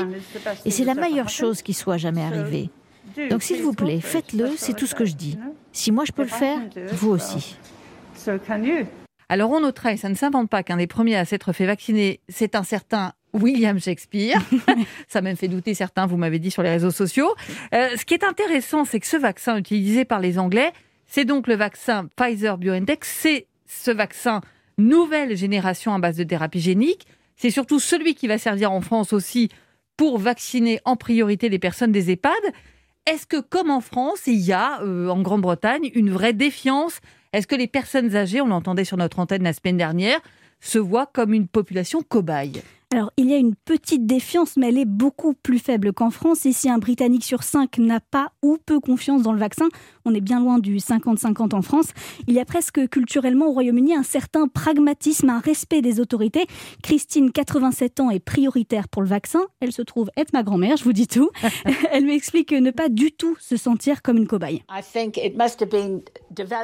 [0.64, 2.70] et c'est la meilleure chose qui soit jamais arrivée.
[3.30, 5.38] Donc s'il vous plaît, faites-le, c'est tout ce que je dis.
[5.72, 6.58] Si moi je peux le faire,
[6.92, 7.56] vous aussi.
[9.28, 12.21] Alors on notera, et ça ne s'invente pas qu'un des premiers à s'être fait vacciner,
[12.28, 14.41] c'est un certain William Shakespeare.
[15.08, 17.34] Ça m'a même fait douter certains, vous m'avez dit sur les réseaux sociaux.
[17.75, 20.73] Euh, ce qui est intéressant, c'est que ce vaccin utilisé par les Anglais,
[21.06, 23.04] c'est donc le vaccin Pfizer BioNTech.
[23.04, 24.41] C'est ce vaccin
[24.78, 27.06] nouvelle génération à base de thérapie génique.
[27.36, 29.50] C'est surtout celui qui va servir en France aussi
[29.97, 32.32] pour vacciner en priorité les personnes des EHPAD.
[33.06, 37.00] Est-ce que, comme en France, il y a euh, en Grande-Bretagne une vraie défiance?
[37.32, 40.19] Est-ce que les personnes âgées, on l'entendait sur notre antenne la semaine dernière,
[40.60, 42.62] se voient comme une population cobaye?
[42.97, 46.47] Alors, il y a une petite défiance, mais elle est beaucoup plus faible qu'en France.
[46.47, 49.69] Ici, un Britannique sur cinq n'a pas ou peu confiance dans le vaccin.
[50.06, 51.89] On est bien loin du 50-50 en France.
[52.26, 56.47] Il y a presque culturellement au Royaume-Uni un certain pragmatisme, un respect des autorités.
[56.82, 59.43] Christine, 87 ans, est prioritaire pour le vaccin.
[59.61, 61.28] Elle se trouve être ma grand-mère, je vous dis tout.
[61.93, 64.63] elle m'explique ne pas du tout se sentir comme une cobaye.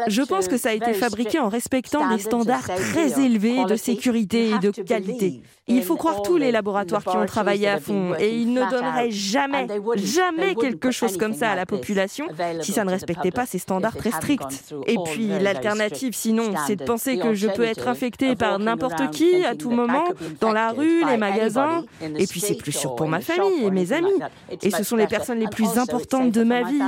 [0.09, 4.49] Je pense que ça a été fabriqué en respectant des standards très élevés de sécurité
[4.49, 5.43] et de qualité.
[5.69, 9.11] Il faut croire tous les laboratoires qui ont travaillé à fond et ils ne donneraient
[9.11, 12.27] jamais, jamais quelque chose comme ça à la population
[12.61, 14.75] si ça ne respectait pas ces standards très stricts.
[14.87, 19.45] Et puis l'alternative sinon, c'est de penser que je peux être infecté par n'importe qui
[19.45, 20.05] à tout moment,
[20.41, 21.85] dans la rue, les magasins.
[22.01, 24.21] Et puis c'est plus sûr pour ma famille et mes amis.
[24.63, 26.83] Et ce sont les personnes les plus importantes de ma vie.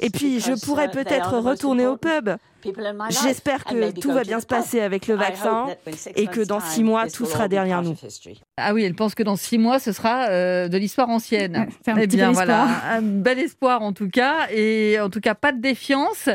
[0.00, 2.30] Et puis je pourrais peut-être retourner au pub.
[3.22, 5.66] J'espère que tout va bien se passer avec le vaccin
[6.16, 7.96] et que dans six mois, tout sera derrière nous.
[8.56, 11.68] Ah oui, elle pense que dans six mois, ce sera euh, de l'histoire ancienne.
[11.84, 15.34] C'est un eh bien, voilà, un bel espoir en tout cas, et en tout cas
[15.34, 16.28] pas de défiance.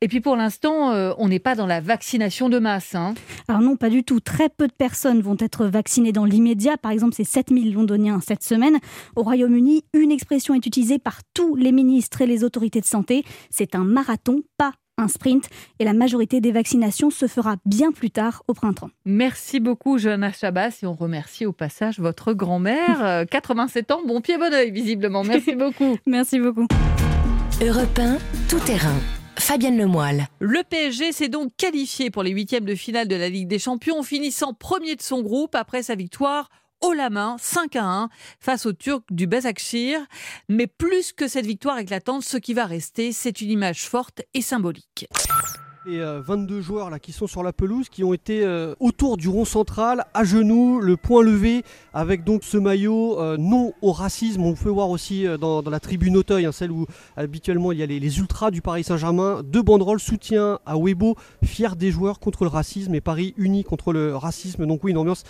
[0.00, 2.94] Et puis pour l'instant, euh, on n'est pas dans la vaccination de masse.
[2.94, 3.14] Hein.
[3.48, 4.20] Alors non, pas du tout.
[4.20, 6.76] Très peu de personnes vont être vaccinées dans l'immédiat.
[6.76, 8.78] Par exemple, c'est 7000 londoniens cette semaine.
[9.16, 13.24] Au Royaume-Uni, une expression est utilisée par tous les ministres et les autorités de santé.
[13.50, 18.10] C'est un marathon, pas un sprint et la majorité des vaccinations se fera bien plus
[18.10, 18.90] tard au printemps.
[19.04, 24.20] Merci beaucoup Johanna Chabas et on remercie au passage votre grand-mère, 87 euh, ans, bon
[24.20, 25.24] pied bon oeil visiblement.
[25.24, 25.96] Merci beaucoup.
[26.06, 26.66] Merci beaucoup.
[27.64, 28.00] Europe
[28.48, 28.94] tout terrain.
[29.38, 30.26] Fabienne Lemoyle.
[30.40, 34.02] Le PSG s'est donc qualifié pour les huitièmes de finale de la Ligue des Champions,
[34.02, 38.08] finissant premier de son groupe après sa victoire haut la main, 5 à 1,
[38.40, 40.00] face aux Turcs du Bezakshir.
[40.48, 44.42] Mais plus que cette victoire éclatante, ce qui va rester, c'est une image forte et
[44.42, 45.06] symbolique.
[45.86, 49.16] Les 22 euh, joueurs là, qui sont sur la pelouse, qui ont été euh, autour
[49.16, 51.62] du rond central, à genoux, le poing levé,
[51.94, 54.42] avec donc ce maillot euh, non au racisme.
[54.42, 56.84] On peut voir aussi dans, la tribune Auteuil, hein, celle où
[57.16, 61.74] habituellement il y a les, ultras du Paris Saint-Germain, deux banderoles soutien à Weibo, fier
[61.74, 64.66] des joueurs contre le racisme et Paris uni contre le racisme.
[64.66, 65.24] Donc oui, une ambiance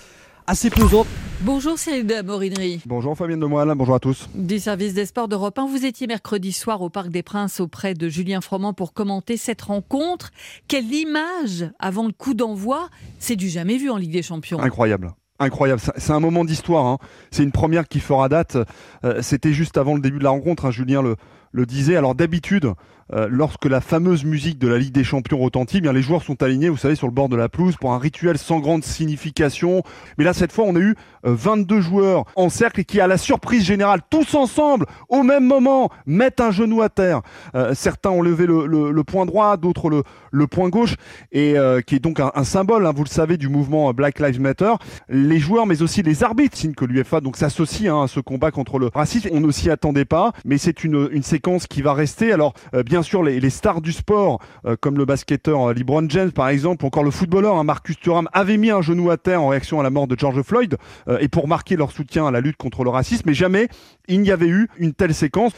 [0.49, 1.07] assez pesante.
[1.43, 2.81] Bonjour Cyril de Morinerie.
[2.87, 4.29] Bonjour Fabienne Demoiselle, bonjour à tous.
[4.35, 7.93] Du service des sports d'Europe 1, vous étiez mercredi soir au Parc des Princes auprès
[7.93, 10.31] de Julien Froment pour commenter cette rencontre.
[10.67, 14.59] Quelle image avant le coup d'envoi C'est du jamais vu en Ligue des Champions.
[14.59, 15.13] Incroyable.
[15.39, 16.87] Incroyable, c'est un moment d'histoire.
[16.87, 16.99] Hein.
[17.31, 18.57] C'est une première qui fera date.
[19.05, 20.65] Euh, c'était juste avant le début de la rencontre.
[20.65, 20.71] Hein.
[20.71, 21.15] Julien le,
[21.53, 21.95] le disait.
[21.95, 22.73] Alors d'habitude,
[23.13, 26.23] euh, lorsque la fameuse musique de la Ligue des Champions retentit, eh bien les joueurs
[26.23, 28.85] sont alignés, vous savez, sur le bord de la pelouse pour un rituel sans grande
[28.85, 29.83] signification.
[30.19, 30.95] Mais là, cette fois, on a eu
[31.25, 35.91] 22 euh, joueurs en cercle qui, à la surprise générale, tous ensemble, au même moment,
[36.07, 37.23] mettent un genou à terre.
[37.55, 40.97] Euh, certains ont levé le, le, point droit, d'autres le, le point gauche,
[41.33, 44.73] et qui est donc un, symbole, hein, vous le savez, du mouvement Black Lives Matter.
[45.09, 48.51] Les joueurs, mais aussi les arbitres, signe que l'UFA donc s'associe hein, à ce combat
[48.51, 49.29] contre le racisme.
[49.33, 52.33] On ne s'y attendait pas, mais c'est une, une séquence qui va rester.
[52.33, 56.33] Alors, bien bien sûr les, stars du sport, euh, comme le basketteur euh, LeBron James
[56.33, 59.41] par exemple, ou encore le footballeur hein, Marcus Thuram, avaient mis un genou à terre
[59.41, 62.33] en réaction à la mort de George Floyd euh, et pour marquer leur soutien à
[62.33, 63.23] la lutte contre le racisme.
[63.27, 63.69] Mais jamais
[64.09, 65.53] il n'y avait eu une telle séquence.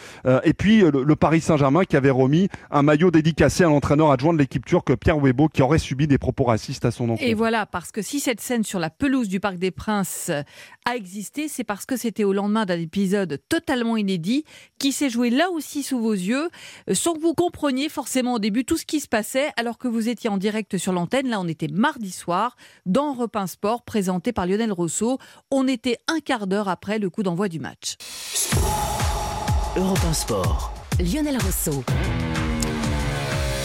[0.45, 4.39] et puis le, Paris Saint-Germain qui avait remis un maillot dédicacé à l'entraîneur adjoint de
[4.39, 7.23] l'équipe turque Pierre Webo qui aurait subi des propos racistes à son encontre.
[7.23, 10.31] Et voilà, parce que si cette scène sur la pelouse du Parc des Princes
[10.85, 14.45] a existé, c'est parce que c'était au lendemain d'un épisode totalement inédit
[14.79, 16.49] qui s'est joué là aussi sous vos yeux,
[16.93, 20.09] sans que vous compreniez forcément au début tout ce qui se passait alors que vous
[20.09, 21.29] étiez en direct sur l'antenne.
[21.29, 25.19] Là, on était mardi soir dans Europe Sport présenté par Lionel Rousseau.
[25.51, 27.97] On était un quart d'heure après le coup d'envoi du match.
[29.77, 30.75] Europe Sport.
[30.99, 31.85] Lionel Rousseau.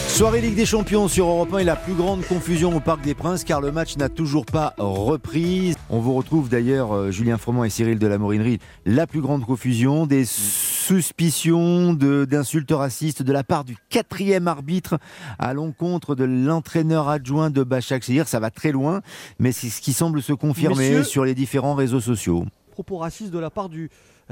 [0.06, 3.14] Soirée Ligue des Champions sur Europe 1 et la plus grande confusion au Parc des
[3.14, 5.74] Princes car le match n'a toujours pas repris.
[5.90, 9.44] On vous retrouve d'ailleurs, euh, Julien Froment et Cyril de la Morinerie, la plus grande
[9.44, 15.00] confusion, des suspicions d'insultes racistes de la part du quatrième arbitre
[15.40, 18.04] à l'encontre de l'entraîneur adjoint de Bachak.
[18.04, 19.00] C'est-à-dire ça va très loin,
[19.40, 22.46] mais c'est ce qui semble se confirmer sur les différents réseaux sociaux.
[22.70, 23.90] Propos racistes de la part du,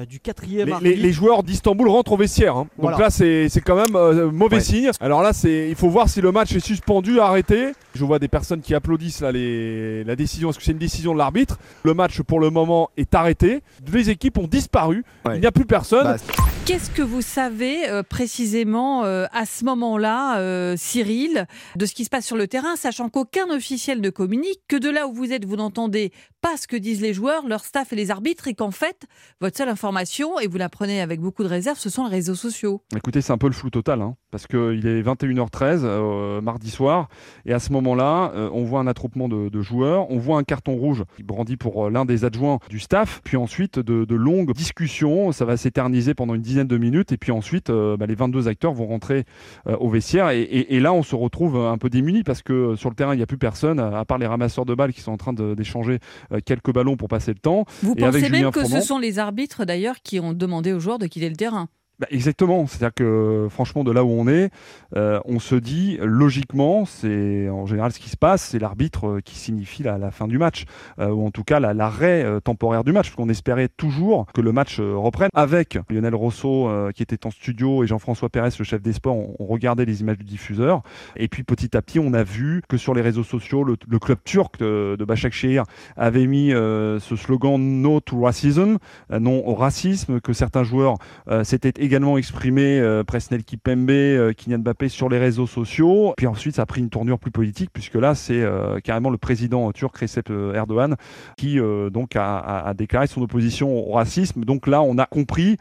[0.08, 2.56] du quatrième les, les, joueurs d'Istanbul rentrent au vestiaire.
[2.56, 2.66] Hein.
[2.78, 4.90] Donc là, c'est quand même euh, mauvais signe.
[5.00, 7.72] Alors là, il faut voir si le match est suspendu, arrêté.
[7.94, 10.50] Je vois des personnes qui applaudissent là, les, la décision.
[10.50, 13.62] Est-ce que c'est une décision de l'arbitre Le match, pour le moment, est arrêté.
[13.92, 15.04] Les équipes ont disparu.
[15.32, 16.04] Il n'y a plus personne.
[16.04, 16.16] Bah,
[16.64, 22.26] Qu'est-ce que vous savez euh, précisément à ce moment-là, Cyril, de ce qui se passe
[22.26, 25.56] sur le terrain, sachant qu'aucun officiel ne communique, que de là où vous êtes, vous
[25.56, 26.10] n'entendez
[26.44, 29.06] pas ce que disent les joueurs, leur staff et les arbitres, et qu'en fait,
[29.40, 32.34] votre seule information et vous la prenez avec beaucoup de réserve, ce sont les réseaux
[32.34, 32.82] sociaux.
[32.94, 37.08] Écoutez, c'est un peu le flou total, hein, parce qu'il est 21h13 euh, mardi soir,
[37.46, 40.74] et à ce moment-là, euh, on voit un attroupement de, joueurs, on voit un carton
[40.74, 45.32] rouge qui brandit pour euh, l'un des adjoints du staff, puis ensuite de, longues discussions,
[45.32, 48.74] ça va s'éterniser pendant une dizaine de minutes, et puis ensuite, bah, les 22 acteurs
[48.74, 49.24] vont rentrer
[49.64, 53.14] au vestiaire, et, là, on se retrouve un peu démunis, parce que sur le terrain,
[53.14, 55.32] il n'y a plus personne, à part les ramasseurs de balles qui sont en train
[55.32, 56.00] d'échanger
[56.40, 57.64] quelques ballons pour passer le temps.
[57.82, 61.06] Vous pensez même que ce sont les arbitres d'ailleurs qui ont demandé aux joueurs de
[61.06, 61.68] quitter le terrain?
[62.00, 64.50] Bah, exactement, c'est-à-dire que franchement de là où on est,
[64.96, 69.20] euh, on se dit logiquement, c'est en général ce qui se passe, c'est l'arbitre euh,
[69.20, 70.64] qui signifie la, fin du match,
[70.98, 74.50] euh, ou en tout cas l'arrêt temporaire du match, parce qu'on espérait toujours que le
[74.50, 75.28] match reprenne.
[75.34, 79.46] Avec Lionel Rosso qui était en studio et Jean-François Pérez, le chef des sports, on,
[79.46, 80.82] regardait les images du diffuseur,
[81.14, 84.18] et puis petit à petit on a vu que sur les réseaux sociaux, le, club
[84.24, 85.62] turc de, de Başakşehir
[85.96, 88.78] avait mis ce slogan No to Racism,
[89.10, 90.96] non au racisme, que certains joueurs
[91.44, 96.14] s'étaient également exprimé euh, Presnel Kipembe, euh, Kylian Mbappé sur les réseaux sociaux.
[96.16, 99.18] Puis ensuite, ça a pris une tournure plus politique, puisque là, c'est euh, carrément le
[99.18, 100.96] président turc Recep Erdogan
[101.36, 101.58] qui
[101.90, 104.44] donc a, déclaré son opposition au racisme.
[104.44, 105.56] Donc là, on a compris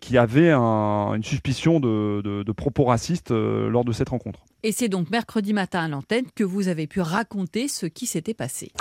[0.00, 4.40] qu'il y avait une suspicion de propos racistes lors de cette rencontre.
[4.62, 8.34] Et c'est donc mercredi matin à l'antenne que vous avez pu raconter ce qui s'était
[8.34, 8.72] passé.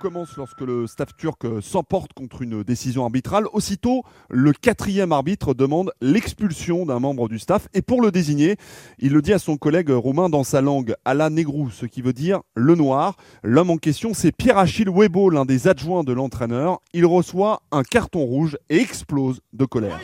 [0.00, 3.44] Commence lorsque le staff turc s'emporte contre une décision arbitrale.
[3.52, 7.68] Aussitôt, le quatrième arbitre demande l'expulsion d'un membre du staff.
[7.74, 8.56] Et pour le désigner,
[8.98, 12.14] il le dit à son collègue roumain dans sa langue, Ala Negru, ce qui veut
[12.14, 13.16] dire le noir.
[13.42, 16.80] L'homme en question, c'est Pierre-Achille Webo, l'un des adjoints de l'entraîneur.
[16.94, 20.00] Il reçoit un carton rouge et explose de colère.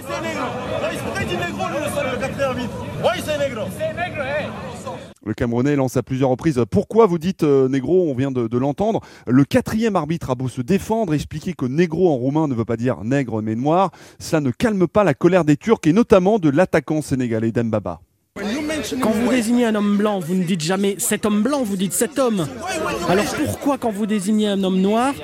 [5.26, 8.58] Le Camerounais lance à plusieurs reprises Pourquoi vous dites euh, négro On vient de, de
[8.58, 9.00] l'entendre.
[9.26, 12.76] Le quatrième arbitre a beau se défendre, expliquer que négro en roumain ne veut pas
[12.76, 16.48] dire nègre mais noir, cela ne calme pas la colère des Turcs et notamment de
[16.48, 18.00] l'attaquant sénégalais Dembaba.
[19.00, 21.92] Quand vous désignez un homme blanc, vous ne dites jamais cet homme blanc, vous dites
[21.92, 22.46] cet homme.
[23.08, 25.14] Alors pourquoi quand vous désignez un homme noir,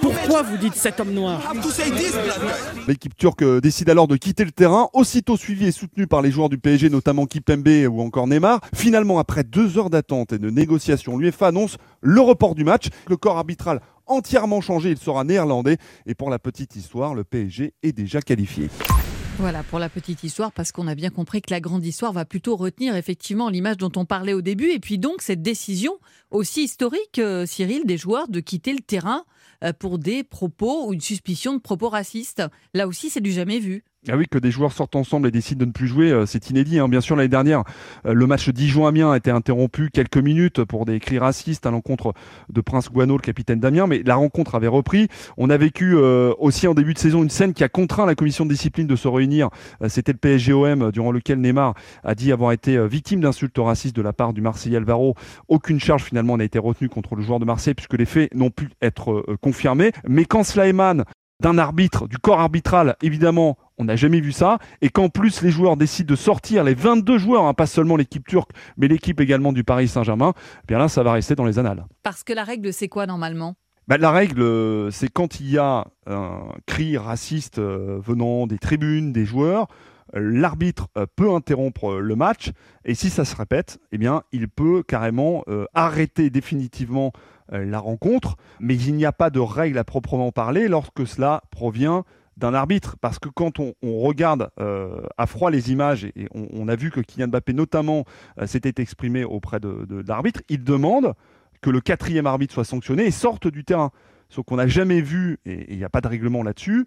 [0.00, 1.52] pourquoi vous dites cet homme noir?
[2.88, 6.30] L'équipe turque euh, décide alors de quitter le terrain, aussitôt suivi et soutenu par les
[6.30, 8.60] joueurs du PSG, notamment Kipembe ou encore Neymar.
[8.74, 12.88] Finalement, après deux heures d'attente et de négociations, l'UEFA annonce le report du match.
[13.08, 15.78] Le corps arbitral entièrement changé, il sera néerlandais.
[16.06, 18.68] Et pour la petite histoire, le PSG est déjà qualifié.
[19.38, 22.24] Voilà pour la petite histoire, parce qu'on a bien compris que la grande histoire va
[22.24, 25.98] plutôt retenir effectivement l'image dont on parlait au début, et puis donc cette décision
[26.30, 29.24] aussi historique, euh, Cyril, des joueurs de quitter le terrain
[29.62, 32.42] euh, pour des propos ou une suspicion de propos racistes.
[32.72, 33.84] Là aussi, c'est du jamais vu.
[34.08, 36.50] Ah oui, que des joueurs sortent ensemble et décident de ne plus jouer, euh, c'est
[36.50, 36.78] inédit.
[36.78, 36.88] Hein.
[36.88, 37.64] Bien sûr, l'année dernière,
[38.06, 42.14] euh, le match Dijon-Amiens a été interrompu quelques minutes pour des cris racistes à l'encontre
[42.48, 45.08] de Prince Guano, le capitaine d'Amiens, mais la rencontre avait repris.
[45.36, 48.14] On a vécu euh, aussi en début de saison une scène qui a contraint la
[48.14, 49.48] commission de discipline de se réunir.
[49.88, 54.12] C'était le PSGOM, durant lequel Neymar a dit avoir été victime d'insultes racistes de la
[54.12, 55.14] part du Marseillais Alvaro.
[55.48, 58.50] Aucune charge finalement n'a été retenue contre le joueur de Marseille puisque les faits n'ont
[58.50, 59.90] pu être confirmés.
[60.06, 61.04] Mais quand cela émane
[61.40, 64.58] d'un arbitre, du corps arbitral, évidemment, on n'a jamais vu ça.
[64.82, 68.26] Et qu'en plus, les joueurs décident de sortir, les 22 joueurs, hein, pas seulement l'équipe
[68.26, 71.58] turque, mais l'équipe également du Paris Saint-Germain, eh bien là, ça va rester dans les
[71.58, 71.84] annales.
[72.02, 73.56] Parce que la règle, c'est quoi normalement?
[73.88, 78.58] Bah, la règle, euh, c'est quand il y a un cri raciste euh, venant des
[78.58, 79.68] tribunes, des joueurs,
[80.12, 82.50] l'arbitre euh, peut interrompre le match
[82.84, 87.12] et si ça se répète, eh bien, il peut carrément arrêter définitivement
[87.50, 92.04] la rencontre, mais il n'y a pas de règle à proprement parler lorsque cela provient
[92.36, 96.76] d'un arbitre, parce que quand on, regarde euh, à froid les images, et, on, a
[96.76, 98.04] vu que Kylian Mbappé notamment
[98.40, 101.14] euh, s'était exprimé auprès de, l'arbitre, il demande
[101.62, 103.90] que le quatrième arbitre soit sanctionné et sorte du terrain.
[104.28, 106.86] Sauf qu'on n'a jamais vu, et il n'y a pas de règlement là-dessus,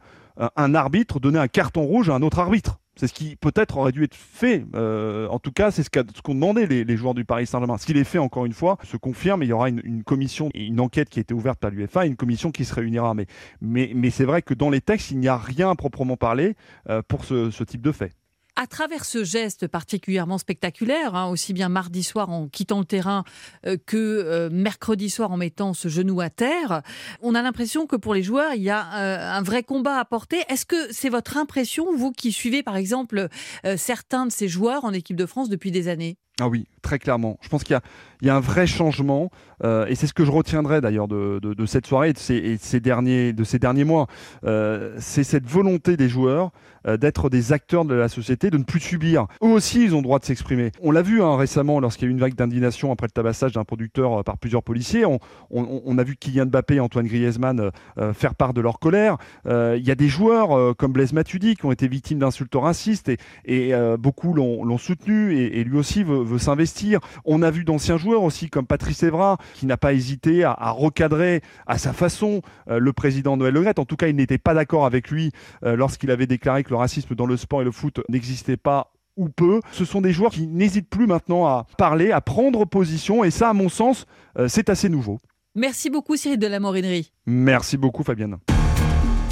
[0.56, 2.79] un arbitre donner un carton rouge à un autre arbitre.
[3.00, 4.66] C'est ce qui peut-être aurait dû être fait.
[4.76, 7.78] Euh, en tout cas, c'est ce qu'ont demandé les, joueurs du Paris Saint-Germain.
[7.78, 9.42] Ce qu'il est fait, encore une fois, se confirme.
[9.42, 12.52] Il y aura une, commission une enquête qui a été ouverte par l'UEFA une commission
[12.52, 13.14] qui se réunira.
[13.62, 16.58] Mais c'est vrai que dans les textes, il n'y a rien à proprement parler
[16.90, 18.19] euh, pour ce type de fait
[18.60, 23.24] à travers ce geste particulièrement spectaculaire, hein, aussi bien mardi soir en quittant le terrain
[23.65, 26.82] euh, que euh, mercredi soir en mettant ce genou à terre,
[27.22, 30.04] on a l'impression que pour les joueurs, il y a euh, un vrai combat à
[30.04, 30.43] porter.
[30.50, 33.30] Est-ce que c'est votre impression, vous qui suivez par exemple
[33.78, 36.17] certains de ces joueurs en équipe de France depuis des années?
[36.39, 37.38] Ah oui, très clairement.
[37.41, 37.78] Je pense qu'il
[38.21, 39.30] y, a un vrai changement,
[39.63, 43.84] euh, et c'est ce que je retiendrai d'ailleurs de, cette soirée et de ces, derniers,
[43.84, 44.08] mois.
[44.45, 46.52] Euh, c'est cette volonté des joueurs
[46.88, 49.28] euh, d'être des acteurs de la société, de ne plus subir.
[49.43, 50.71] Eux aussi, ils ont le droit de s'exprimer.
[50.82, 53.52] On l'a vu hein, récemment lorsqu'il y a eu une vague d'indignation après le tabassage
[53.52, 55.04] d'un producteur par plusieurs policiers.
[55.06, 57.71] On, a vu Kylian Mbappé et Antoine Griezmann
[58.13, 59.17] faire part de leur colère.
[59.45, 63.12] Il y a des joueurs comme Blaise Matuidi qui ont été victimes d'insultes racistes
[63.45, 67.00] et, beaucoup l'ont soutenu et lui aussi veut veut s'investir.
[67.26, 71.42] On a vu d'anciens joueurs aussi comme Patrice Evra qui n'a pas hésité à, recadrer
[71.68, 74.86] à sa façon euh, le président Noël Le En tout cas, il n'était pas d'accord
[74.86, 75.32] avec lui
[75.63, 78.92] euh, lorsqu'il avait déclaré que le racisme dans le sport et le foot n'existait pas
[79.18, 79.60] ou peu.
[79.72, 83.50] Ce sont des joueurs qui n'hésitent plus maintenant à parler, à prendre position et ça,
[83.50, 84.06] à mon sens,
[84.38, 85.20] euh, c'est assez nouveau.
[85.56, 87.12] Merci beaucoup Cyril de la Morinerie.
[87.26, 88.38] Merci beaucoup Fabienne.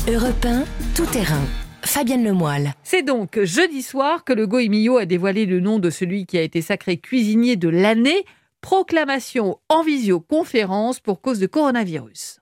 [0.08, 0.48] Europe
[0.96, 1.67] tout terrain.
[1.88, 2.74] Fabienne Lemoyle.
[2.84, 6.42] C'est donc jeudi soir que le Goemio a dévoilé le nom de celui qui a
[6.42, 8.26] été sacré cuisinier de l'année.
[8.62, 12.40] Proclamation en visioconférence pour cause de coronavirus.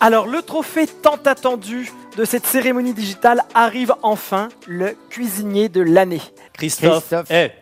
[0.00, 6.20] Alors le trophée tant attendu de cette cérémonie digitale arrive enfin, le cuisinier de l'année.
[6.52, 7.08] Christophe.
[7.08, 7.52] Christophe.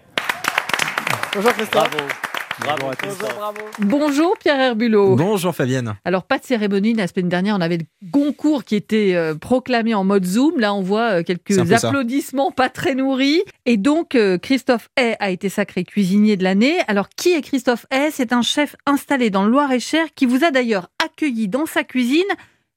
[1.35, 1.91] Bonjour Christophe.
[1.91, 2.32] Bravo.
[2.61, 2.91] Bravo,
[3.81, 5.17] Bonjour Pierre Herbulot.
[5.17, 5.95] Bonjour Fabienne.
[6.05, 9.95] Alors pas de cérémonie, la semaine dernière on avait le Goncourt qui était euh, proclamé
[9.95, 10.61] en mode Zoom.
[10.61, 13.43] Là on voit euh, quelques applaudissements pas très nourris.
[13.67, 16.79] Et donc euh, Christophe Hay a été sacré cuisinier de l'année.
[16.89, 18.11] Alors qui est Christophe Hay?
[18.13, 22.23] C'est un chef installé dans le Loir-et-Cher qui vous a d'ailleurs accueilli dans sa cuisine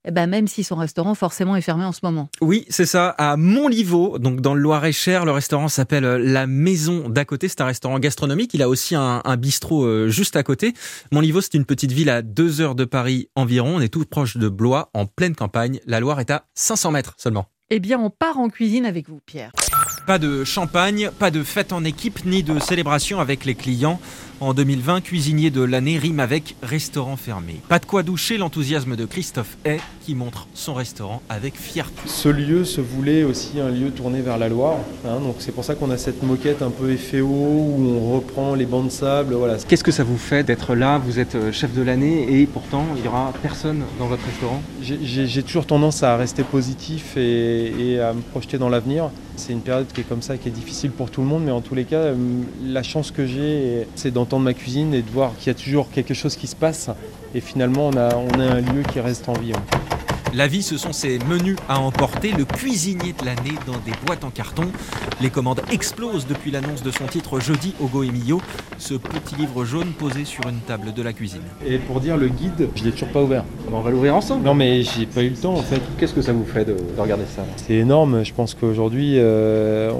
[0.06, 2.28] eh ben, même si son restaurant forcément est fermé en ce moment.
[2.40, 3.08] Oui, c'est ça.
[3.18, 7.48] À Montlivaud, donc dans le Loir-et-Cher, le restaurant s'appelle euh, La Maison d'à côté.
[7.48, 8.54] C'est un restaurant gastronomique.
[8.54, 10.74] Il a aussi un, bistrot euh, juste à côté.
[11.10, 13.76] Montlivaud, c'est une petite ville à deux heures de Paris environ.
[13.76, 15.80] On est tout proche de Blois, en pleine campagne.
[15.86, 17.46] La Loire est à 500 mètres seulement.
[17.70, 19.50] Eh bien, on part en cuisine avec vous, Pierre.
[20.06, 24.00] Pas de champagne, pas de fête en équipe, ni de célébration avec les clients.
[24.38, 27.54] En 2020, cuisinier de l'année rime avec restaurant fermé.
[27.70, 31.94] Pas de quoi doucher l'enthousiasme de Christophe Hay qui montre son restaurant avec fierté.
[32.04, 34.76] Ce lieu se voulait aussi un lieu tourné vers la Loire.
[35.06, 38.54] Hein, donc c'est pour ça qu'on a cette moquette un peu FEO où on reprend
[38.54, 39.32] les bancs de sable.
[39.32, 39.56] Voilà.
[39.56, 40.98] Qu'est-ce que ça vous fait d'être là?
[40.98, 44.60] Vous êtes euh, chef de l'année et pourtant il n'y aura personne dans votre restaurant?
[44.82, 49.08] J'ai toujours tendance à rester positif et, et à me projeter dans l'avenir.
[49.36, 51.50] C'est une période qui est comme ça, qui est difficile pour tout le monde, mais
[51.50, 52.16] en tous les cas, euh,
[52.64, 55.90] la chance que j'ai, c'est d'entendre ma cuisine et de voir qu'il y a toujours
[55.90, 56.90] quelque chose qui se passe.
[57.34, 59.52] Et finalement, on a, on a un lieu qui reste en vie.
[60.36, 64.22] La vie, ce sont ces menus à emporter, le cuisinier de l'année dans des boîtes
[64.22, 64.64] en carton.
[65.22, 68.42] Les commandes explosent depuis l'annonce de son titre jeudi au Goemio,
[68.76, 71.40] ce petit livre jaune posé sur une table de la cuisine.
[71.66, 73.44] Et pour dire le guide, je l'ai toujours pas ouvert.
[73.72, 74.44] On va l'ouvrir ensemble.
[74.44, 75.80] Non mais j'ai pas eu le temps en fait.
[75.98, 78.22] Qu'est-ce que ça vous fait de, regarder ça C'est énorme.
[78.22, 79.90] Je pense qu'aujourd'hui, euh,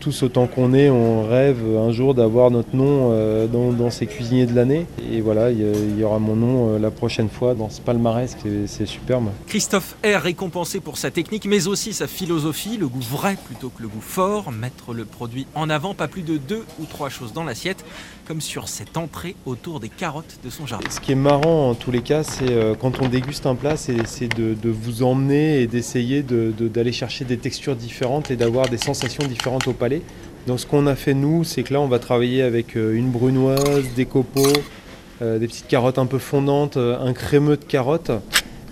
[0.00, 4.44] tous autant qu'on est, on rêve un jour d'avoir notre nom euh, dans, ces cuisiniers
[4.44, 4.84] de l'année.
[5.10, 8.36] Et voilà, il y, aura mon nom euh, la prochaine fois dans ce palmarès.
[8.66, 9.28] C'est superbe.
[9.46, 13.82] Christophe est récompensé pour sa technique, mais aussi sa philosophie, le goût vrai plutôt que
[13.82, 17.32] le goût fort, mettre le produit en avant, pas plus de deux ou trois choses
[17.32, 17.84] dans l'assiette,
[18.26, 20.88] comme sur cette entrée autour des carottes de son jardin.
[20.90, 23.76] Ce qui est marrant en tous les cas, c'est euh, quand on déguste un plat,
[23.76, 23.94] c'est
[24.36, 29.66] de, vous emmener et d'essayer d'aller chercher des textures différentes et d'avoir des sensations différentes
[29.66, 30.02] au palais.
[30.46, 33.10] Donc ce qu'on a fait nous, c'est que là on va travailler avec euh, une
[33.10, 34.52] brunoise, des copeaux,
[35.20, 38.12] euh, des petites carottes un peu fondantes, un crémeux de carottes.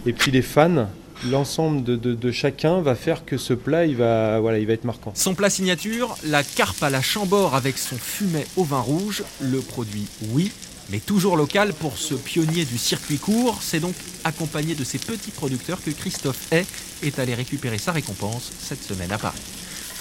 [0.06, 0.88] Et puis les fans,
[1.30, 5.12] l'ensemble de, chacun va faire que ce plat il va, voilà, il va être marquant.
[5.14, 9.58] Son plat signature, la carpe à la chambord avec son fumet au vin rouge, le
[9.58, 10.52] produit oui,
[10.90, 13.58] mais toujours local pour ce pionnier du circuit court.
[13.60, 16.64] C'est donc accompagné de ces petits producteurs que Christophe Hay
[17.02, 19.55] est allé récupérer sa récompense cette semaine à Paris.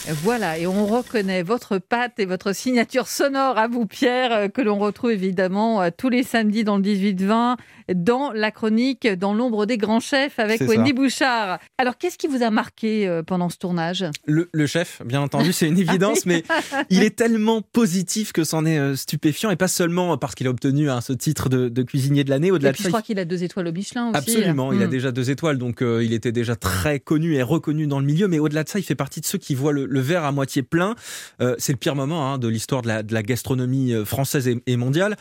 [0.07, 4.61] Voilà, et on reconnaît votre patte et votre signature sonore à vous, Pierre, euh, que
[4.61, 7.55] l'on retrouve évidemment euh, tous les samedis dans le 18-20,
[7.95, 11.59] dans la chronique Dans l'ombre des grands chefs avec Wendy Bouchard.
[11.79, 14.05] Alors, qu'est-ce qui vous a marqué euh, pendant ce tournage?
[14.25, 16.43] Le, chef, bien entendu, c'est une évidence, mais
[16.91, 20.89] il est tellement positif que c'en est stupéfiant, et pas seulement parce qu'il a obtenu
[20.89, 22.51] hein, ce titre de, cuisinier de l'année.
[22.51, 24.17] Au-delà de je crois qu'il a deux étoiles au Michelin aussi.
[24.17, 24.89] Absolument, il a hmm.
[24.89, 28.39] déjà deux étoiles, donc il était déjà très connu et reconnu dans le milieu, mais
[28.39, 30.61] au-delà de ça, il fait partie de ceux qui voient le le verre à moitié
[30.61, 30.95] plein.
[31.41, 35.17] Euh, c'est le pire moment hein, de l'histoire de la, gastronomie euh, française et, mondiale.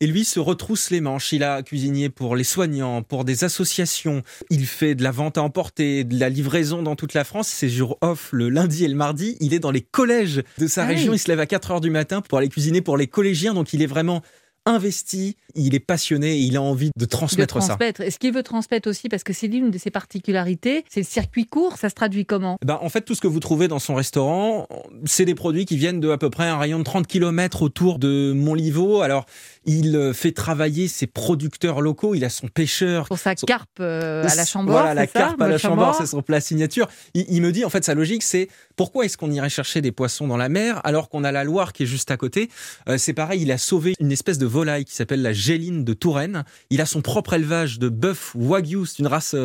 [0.00, 1.32] Et lui se retrousse les manches.
[1.32, 4.22] Il a cuisiné pour les soignants, pour des associations.
[4.50, 7.48] Il fait de la vente à emporter, de la livraison dans toute la France.
[7.48, 9.36] Ses jours off le lundi et le mardi.
[9.40, 11.14] Il est dans les collèges de sa ah région.
[11.14, 13.54] Il se lève à 4 heures du matin pour aller cuisiner pour les collégiens.
[13.54, 14.22] Donc il est vraiment
[14.68, 17.98] investi, il est passionné, il a envie de transmettre, de transmettre.
[17.98, 18.06] ça.
[18.06, 21.06] Et ce qu'il veut transmettre aussi, parce que c'est l'une de ses particularités, c'est le
[21.06, 21.76] circuit court.
[21.76, 22.58] Ça se traduit comment?
[22.64, 24.68] Ben, En fait, tout ce que vous trouvez dans son restaurant,
[25.04, 27.98] c'est des produits qui viennent de à peu près un rayon de 30 km autour
[27.98, 29.00] de Montlivaud.
[29.00, 29.26] Alors,
[29.68, 32.14] il euh, fait travailler ses producteurs locaux.
[32.14, 33.06] Il a son pêcheur.
[33.06, 34.78] Pour sa carpe euh, à la chambord.
[34.78, 36.88] Voilà, la carpe à la chambord, c'est son plat signature.
[37.14, 40.26] Il, me dit, en fait, sa logique, c'est pourquoi est-ce qu'on irait chercher des poissons
[40.26, 42.48] dans la mer alors qu'on a la Loire qui est juste à côté?
[42.88, 45.92] Euh, C'est pareil, il a sauvé une espèce de volaille qui s'appelle la géline de
[45.92, 46.44] Touraine.
[46.70, 49.36] Il a son propre élevage de bœuf wagyu, c'est une race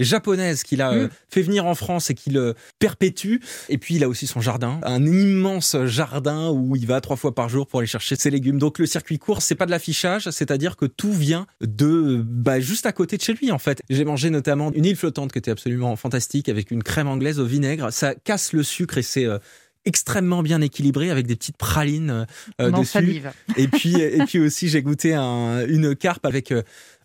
[0.00, 1.10] japonaise qu'il a euh, mm.
[1.28, 3.36] fait venir en France et qu'il euh, perpétue.
[3.68, 7.34] Et puis il a aussi son jardin, un immense jardin où il va trois fois
[7.34, 8.58] par jour pour aller chercher ses légumes.
[8.58, 12.86] Donc le circuit court, c'est pas de l'affichage, c'est-à-dire que tout vient de bah, juste
[12.86, 13.80] à côté de chez lui en fait.
[13.90, 17.46] J'ai mangé notamment une île flottante qui était absolument fantastique avec une crème anglaise au
[17.46, 17.92] vinaigre.
[17.92, 19.38] Ça casse le sucre et c'est euh,
[19.84, 22.26] extrêmement bien équilibré avec des petites pralines
[22.58, 23.22] dessus.
[23.56, 26.54] Et puis et puis aussi j'ai goûté une carpe avec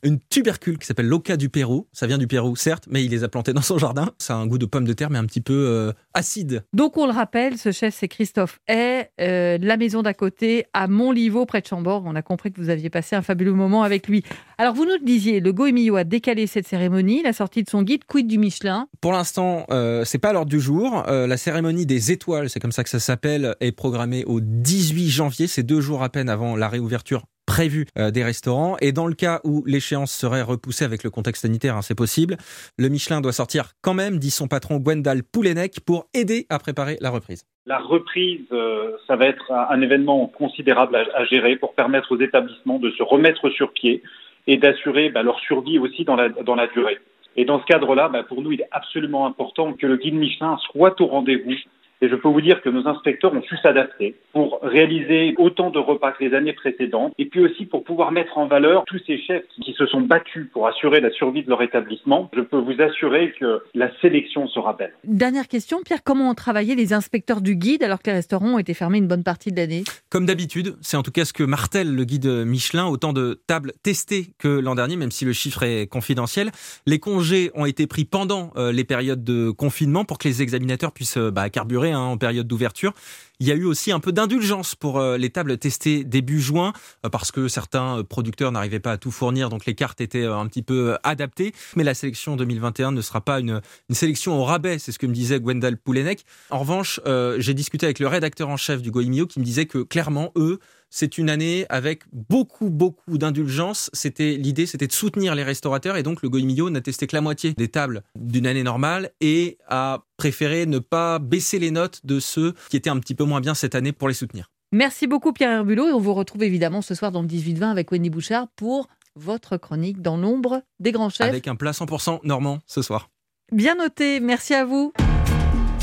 [0.03, 1.88] une tubercule qui s'appelle l'oca du Pérou.
[1.93, 4.12] Ça vient du Pérou, certes, mais il les a plantés dans son jardin.
[4.17, 6.63] Ça a un goût de pomme de terre, mais un petit peu euh, acide.
[6.73, 10.88] Donc, on le rappelle, ce chef, c'est Christophe Hay, euh, la maison d'à côté, à
[10.88, 12.03] Montlivaud, près de Chambord.
[12.05, 14.23] On a compris que vous aviez passé un fabuleux moment avec lui.
[14.57, 17.83] Alors, vous nous le disiez, le Goemio a décalé cette cérémonie, la sortie de son
[17.83, 18.88] guide Quid du Michelin?
[19.01, 21.03] Pour l'instant, euh, c'est pas l'ordre du jour.
[21.07, 25.09] Euh, la cérémonie des étoiles, c'est comme ça que ça s'appelle, est programmée au 18
[25.09, 25.47] janvier.
[25.47, 28.77] C'est deux jours à peine avant la réouverture prévu euh, des restaurants.
[28.79, 32.38] Et dans le cas où l'échéance serait repoussée avec le contexte sanitaire, hein, c'est possible,
[32.77, 36.97] le Michelin doit sortir quand même, dit son patron Gwendal Poulenec, pour aider à préparer
[37.01, 37.43] la reprise.
[37.65, 42.77] La reprise, euh, ça va être un, événement considérable à, gérer pour permettre aux établissements
[42.77, 44.03] de se remettre sur pied
[44.45, 46.99] et d'assurer bah, leur survie aussi dans la, durée.
[47.35, 50.57] Et dans ce cadre-là, bah, pour nous, il est absolument important que le guide Michelin
[50.71, 51.55] soit au rendez-vous
[52.01, 55.79] Et je peux vous dire que nos inspecteurs ont su s'adapter pour réaliser autant de
[55.79, 59.17] repas que les années précédentes et puis aussi pour pouvoir mettre en valeur tous ces
[59.21, 62.29] chefs qui se sont battus pour assurer la survie de leur établissement.
[62.33, 64.93] Je peux vous assurer que la sélection sera belle.
[65.03, 68.59] Dernière question, Pierre, comment ont travaillé les inspecteurs du guide alors que les restaurants ont
[68.59, 69.83] été fermés une bonne partie de l'année?
[70.09, 73.73] Comme d'habitude, c'est en tout cas ce que martèle le guide Michelin, autant de tables
[73.83, 76.51] testées que l'an dernier, même si le chiffre est confidentiel.
[76.85, 80.91] Les congés ont été pris pendant euh, les périodes de confinement pour que les examinateurs
[80.91, 82.94] puissent euh, bah, carburer Hein, en période d'ouverture.
[83.40, 86.73] Il y a eu aussi un peu d'indulgence pour euh, les tables testées début juin,
[87.06, 90.25] euh, parce que certains euh, producteurs n'arrivaient pas à tout fournir, donc les cartes étaient
[90.25, 91.54] un petit peu adaptées.
[91.77, 93.62] Mais la sélection 2021 ne sera pas une,
[93.92, 96.25] sélection au rabais, c'est ce que me disait Gwendal Poulenec.
[96.50, 97.00] En revanche,
[97.37, 100.60] j'ai discuté avec le rédacteur en chef du Goemio qui me disait que clairement, eux,
[100.90, 103.90] c'est une année avec beaucoup, beaucoup d'indulgence.
[103.94, 107.21] C'était l'idée, c'était de soutenir les restaurateurs et donc le Goemio n'a testé que la
[107.21, 112.19] moitié des tables d'une année normale et a préféré ne pas baisser les notes de
[112.19, 114.52] ceux qui étaient un petit peu moins bien cette année pour les soutenir.
[114.71, 117.92] Merci beaucoup Pierre Herbulot et on vous retrouve évidemment ce soir dans le 18-20 avec
[117.92, 121.27] Wendy Bouchard pour votre chronique dans l'ombre des grands chefs.
[121.27, 123.10] Avec un plat 100% normand ce soir.
[123.52, 124.94] Bien noté, merci à vous.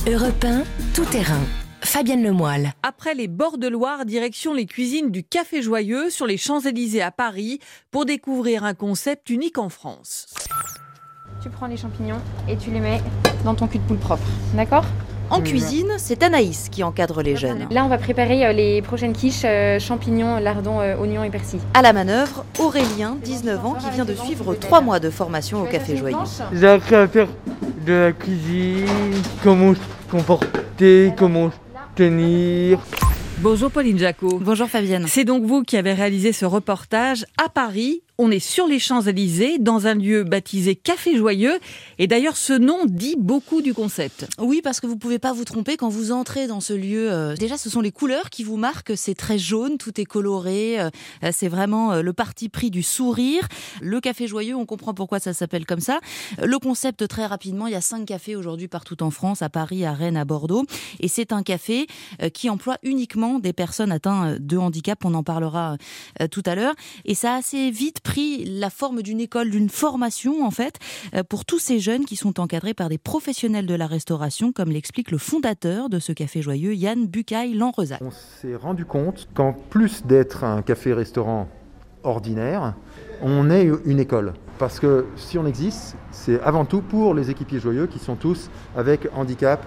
[0.07, 0.62] Europe 1,
[0.94, 1.42] tout terrain.
[1.87, 2.72] Fabienne Lemoyle.
[2.82, 7.12] Après les bords de Loire, direction les cuisines du Café Joyeux sur les Champs-Élysées à
[7.12, 7.61] Paris
[7.93, 10.26] pour découvrir un concept unique en France.
[11.41, 13.01] Tu prends les champignons et tu les mets
[13.45, 14.84] dans ton cul de poule propre, d'accord?
[15.30, 17.66] En cuisine, c'est Anaïs qui encadre les jeunes.
[17.70, 21.61] Là, on va préparer euh, les prochaines quiches euh, champignons, lardons, euh, oignons et persil.
[21.74, 25.66] À la manœuvre, Aurélien, 19 ans, qui vient de suivre 3 mois de formation au
[25.66, 26.16] Café Joyeux.
[26.53, 27.28] J'ai appris à faire
[27.87, 28.87] de la cuisine,
[29.43, 29.80] comment se
[30.11, 31.51] comporter, comment
[31.97, 32.78] tenir.
[33.41, 34.39] Bonjour Pauline Jacot.
[34.41, 35.05] Bonjour Fabienne.
[35.09, 39.59] C'est donc vous qui avez réalisé ce reportage à Paris on est sur les Champs-Élysées,
[39.59, 41.59] dans un lieu baptisé Café Joyeux.
[41.99, 44.26] Et d'ailleurs, ce nom dit beaucoup du concept.
[44.39, 47.12] Oui, parce que vous pouvez pas vous tromper quand vous entrez dans ce lieu.
[47.12, 48.93] Euh, déjà, ce sont les couleurs qui vous marquent.
[48.97, 50.80] C'est très jaune, tout est coloré.
[50.80, 50.89] Euh,
[51.30, 53.47] c'est vraiment euh, le parti pris du sourire.
[53.82, 56.01] Le Café Joyeux, on comprend pourquoi ça s'appelle comme ça.
[56.43, 59.84] Le concept, très rapidement, il y a cinq cafés aujourd'hui partout en France, à Paris,
[59.84, 60.64] à Rennes, à Bordeaux.
[61.01, 61.87] Et c'est un café
[62.32, 65.04] qui emploie uniquement des personnes atteintes de handicap.
[65.04, 65.76] On en parlera
[66.30, 66.74] tout à l'heure.
[67.04, 70.78] Et ça a assez vite pris la forme d'une école, d'une formation en fait,
[71.14, 74.70] euh, pour tous ces jeunes qui sont encadrés par des professionnels de la restauration, comme
[74.70, 78.00] l'explique le fondateur de ce café joyeux, Yann Bucaille Lanrezac.
[78.02, 81.48] On s'est rendu compte qu'en plus d'être un café-restaurant
[82.02, 82.74] ordinaire,
[83.22, 84.34] on est une école.
[84.58, 88.50] Parce que si on existe, c'est avant tout pour les équipiers joyeux qui sont tous
[88.76, 89.66] avec handicap,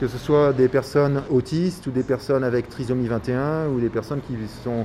[0.00, 4.20] que ce soit des personnes autistes ou des personnes avec trisomie 21 ou des personnes
[4.20, 4.84] qui sont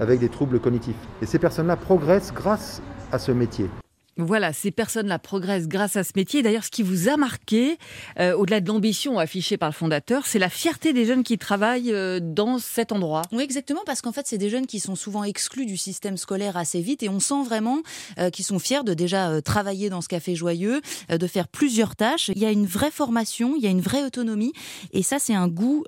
[0.00, 0.96] avec des troubles cognitifs.
[1.22, 2.82] Et ces personnes-là progressent grâce
[3.12, 3.68] à ce métier.
[4.16, 6.42] Voilà, ces personnes-là progressent grâce à ce métier.
[6.42, 7.78] D'ailleurs, ce qui vous a marqué,
[8.18, 11.92] euh, au-delà de l'ambition affichée par le fondateur, c'est la fierté des jeunes qui travaillent
[11.92, 13.22] euh, dans cet endroit.
[13.32, 16.56] Oui, exactement, parce qu'en fait, c'est des jeunes qui sont souvent exclus du système scolaire
[16.56, 17.78] assez vite et on sent vraiment
[18.18, 22.30] euh, qu'ils sont fiers de déjà travailler dans ce café joyeux, de faire plusieurs tâches.
[22.34, 24.52] Il y a une vraie formation, il y a une vraie autonomie
[24.92, 25.84] et ça, c'est un goût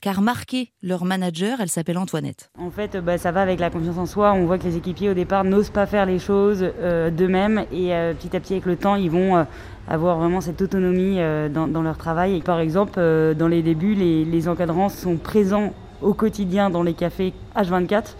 [0.00, 2.50] qu'a remarqué leur manager, elle s'appelle Antoinette.
[2.58, 4.32] En fait, bah, ça va avec la confiance en soi.
[4.32, 8.14] On voit que les équipiers, au départ, n'osent pas faire les choses d'eux-mêmes et euh,
[8.14, 9.44] petit à petit avec le temps ils vont euh,
[9.88, 12.40] avoir vraiment cette autonomie euh, dans, leur travail.
[12.40, 13.00] par exemple,
[13.38, 18.16] dans les débuts, les, les encadrants sont présents au quotidien dans les cafés H24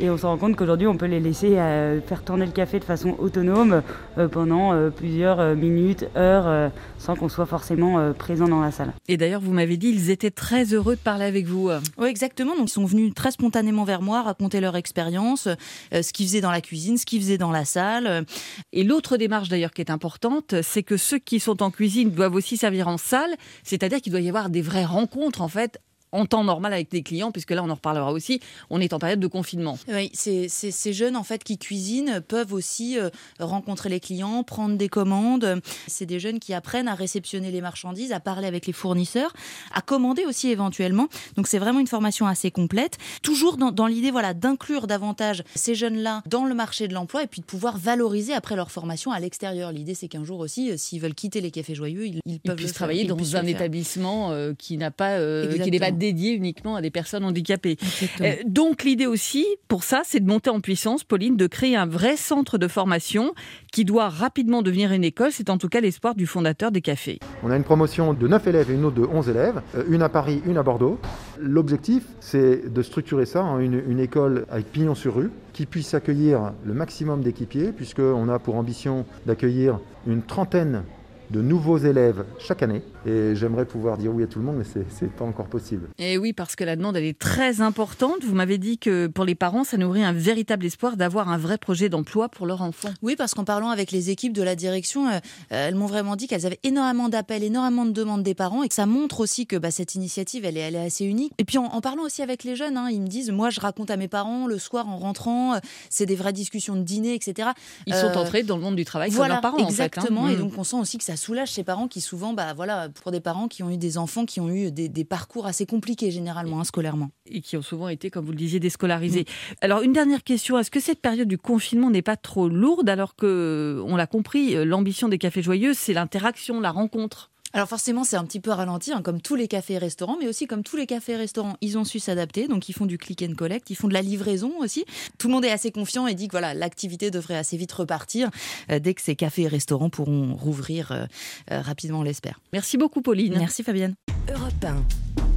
[0.00, 2.78] et on se rend compte qu'aujourd'hui, on peut les laisser euh, faire tourner le café
[2.78, 3.82] de façon autonome
[4.16, 8.92] euh, pendant euh, plusieurs minutes, heures, sans qu'on soit forcément présent dans la salle.
[9.08, 11.70] Et d'ailleurs, vous m'avez dit, ils étaient très heureux de parler avec vous.
[11.98, 12.56] Oui, exactement.
[12.56, 15.48] Donc, ils sont venus très spontanément vers moi, raconter leur expérience,
[15.92, 18.24] ce qu'ils faisaient dans la cuisine, ce qu'ils faisaient dans la salle.
[18.72, 22.34] Et l'autre démarche d'ailleurs qui est importante, c'est que ceux qui sont en cuisine doivent
[22.34, 25.78] aussi servir en salle, c'est-à-dire qu'il doit y avoir des vraies rencontres en fait
[26.12, 28.40] en temps normal avec des clients, puisque là on en reparlera aussi,
[28.70, 29.78] on est en période de confinement.
[29.88, 34.88] Oui, ces jeunes en fait qui cuisinent peuvent aussi euh, rencontrer les clients, prendre des
[34.88, 35.60] commandes.
[35.86, 39.32] C'est des jeunes qui apprennent à réceptionner les marchandises, à parler avec les fournisseurs,
[39.74, 41.08] à commander aussi éventuellement.
[41.36, 46.22] Donc c'est vraiment une formation assez complète, toujours dans, l'idée voilà d'inclure davantage ces jeunes-là
[46.26, 49.72] dans le marché de l'emploi et puis de pouvoir valoriser après leur formation à l'extérieur.
[49.72, 53.04] L'idée c'est qu'un jour aussi, euh, s'ils veulent quitter les cafés joyeux, ils, peuvent travailler
[53.04, 55.18] dans un établissement euh, qui n'a pas,
[55.62, 57.76] qui n'est pas dédié uniquement à des personnes handicapées.
[58.20, 61.86] Euh, donc l'idée aussi, pour ça, c'est de monter en puissance, Pauline, de créer un
[61.86, 63.34] vrai centre de formation
[63.70, 65.30] qui doit rapidement devenir une école.
[65.30, 67.20] C'est en tout cas l'espoir du fondateur des cafés.
[67.44, 70.02] On a une promotion de 9 élèves et une autre de 11 élèves, euh, une
[70.02, 70.98] à Paris, une à Bordeaux.
[71.38, 75.94] L'objectif, c'est de structurer ça en une, une école avec pignon sur rue qui puisse
[75.94, 80.84] accueillir le maximum d'équipiers, puisqu'on a pour ambition d'accueillir une trentaine
[81.30, 82.82] de nouveaux élèves chaque année.
[83.06, 85.88] Et j'aimerais pouvoir dire oui à tout le monde, mais c'est n'est pas encore possible.
[85.98, 88.24] Et oui, parce que la demande, elle est très importante.
[88.24, 91.56] Vous m'avez dit que pour les parents, ça nourrit un véritable espoir d'avoir un vrai
[91.56, 92.90] projet d'emploi pour leur enfant.
[93.02, 95.18] Oui, parce qu'en parlant avec les équipes de la direction, euh,
[95.48, 98.74] elles m'ont vraiment dit qu'elles avaient énormément d'appels, énormément de demandes des parents et que
[98.74, 101.32] ça montre aussi que bah, cette initiative, elle est, elle est assez unique.
[101.38, 103.90] Et puis en, parlant aussi avec les jeunes, hein, ils me disent, moi je raconte
[103.90, 105.58] à mes parents le soir en rentrant, euh,
[105.88, 107.50] c'est des vraies discussions de dîner, etc.
[107.86, 109.64] Ils sont euh, entrés dans le monde du travail voilà, comme leurs parents.
[109.64, 109.70] Hein.
[109.70, 110.28] Exactement.
[110.28, 110.40] Et mm.
[110.40, 113.20] donc on sent aussi que ça soulage ces parents qui souvent, bah voilà, pour des
[113.20, 116.64] parents qui ont eu des enfants qui ont eu des, parcours assez compliqués généralement hein,
[116.64, 117.10] scolairement.
[117.26, 119.22] Et qui ont souvent été, comme vous le disiez, déscolarisés.
[119.22, 119.54] Mm.
[119.60, 123.14] Alors une dernière question, est-ce que cette période du confinement n'est pas trop lourde alors
[123.14, 127.30] que, on l'a compris, euh, l'ambition des cafés joyeux, c'est l'interaction, la rencontre?
[127.52, 130.28] Alors forcément, c'est un petit peu ralenti, hein, comme tous les cafés et restaurants, mais
[130.28, 132.96] aussi comme tous les cafés et restaurants, ils ont su s'adapter, donc ils font du
[132.96, 134.84] click and collect, ils font de la livraison aussi.
[135.18, 138.30] Tout le monde est assez confiant et dit que voilà, l'activité devrait assez vite repartir
[138.70, 141.06] euh, dès que ces cafés et restaurants pourront rouvrir euh,
[141.50, 142.40] euh, rapidement, on l'espère.
[142.52, 143.36] Merci beaucoup, Pauline.
[143.36, 143.94] Merci, Fabienne.
[144.28, 144.64] Europe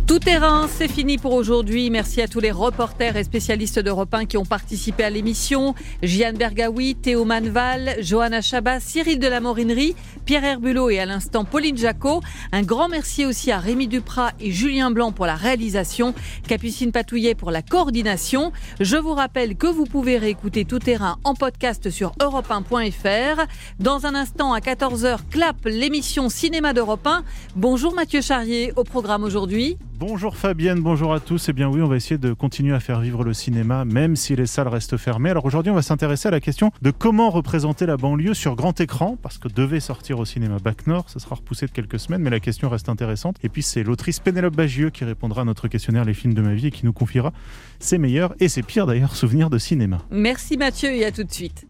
[0.05, 1.89] tout terrain, c'est fini pour aujourd'hui.
[1.89, 5.75] Merci à tous les reporters et spécialistes d'Europe 1 qui ont participé à l'émission.
[6.01, 9.95] Jeanne Bergaoui, Théo Manval, Johanna Chabat, Cyril de la Morinerie,
[10.25, 12.21] Pierre Herbulot et à l'instant Pauline Jacot.
[12.51, 16.13] Un grand merci aussi à Rémi Duprat et Julien Blanc pour la réalisation,
[16.47, 18.51] Capucine Patouillet pour la coordination.
[18.79, 23.45] Je vous rappelle que vous pouvez réécouter Tout terrain en podcast sur europe1.fr.
[23.79, 27.23] Dans un instant à 14h, clap l'émission Cinéma d'Europe 1.
[27.55, 29.77] Bonjour Mathieu Charrier au programme aujourd'hui.
[29.95, 31.49] Bonjour Fabienne, bonjour à tous.
[31.49, 34.35] Eh bien oui, on va essayer de continuer à faire vivre le cinéma, même si
[34.35, 35.29] les salles restent fermées.
[35.29, 38.79] Alors aujourd'hui, on va s'intéresser à la question de comment représenter la banlieue sur grand
[38.81, 42.21] écran, parce que devait sortir au cinéma Bac Nord, ça sera repoussé de quelques semaines,
[42.21, 43.37] mais la question reste intéressante.
[43.43, 46.55] Et puis c'est l'autrice Pénélope Bagieux qui répondra à notre questionnaire Les films de ma
[46.55, 47.31] vie et qui nous confiera
[47.79, 49.99] ses meilleurs et ses pires d'ailleurs souvenirs de cinéma.
[50.09, 51.67] Merci Mathieu et à tout de suite.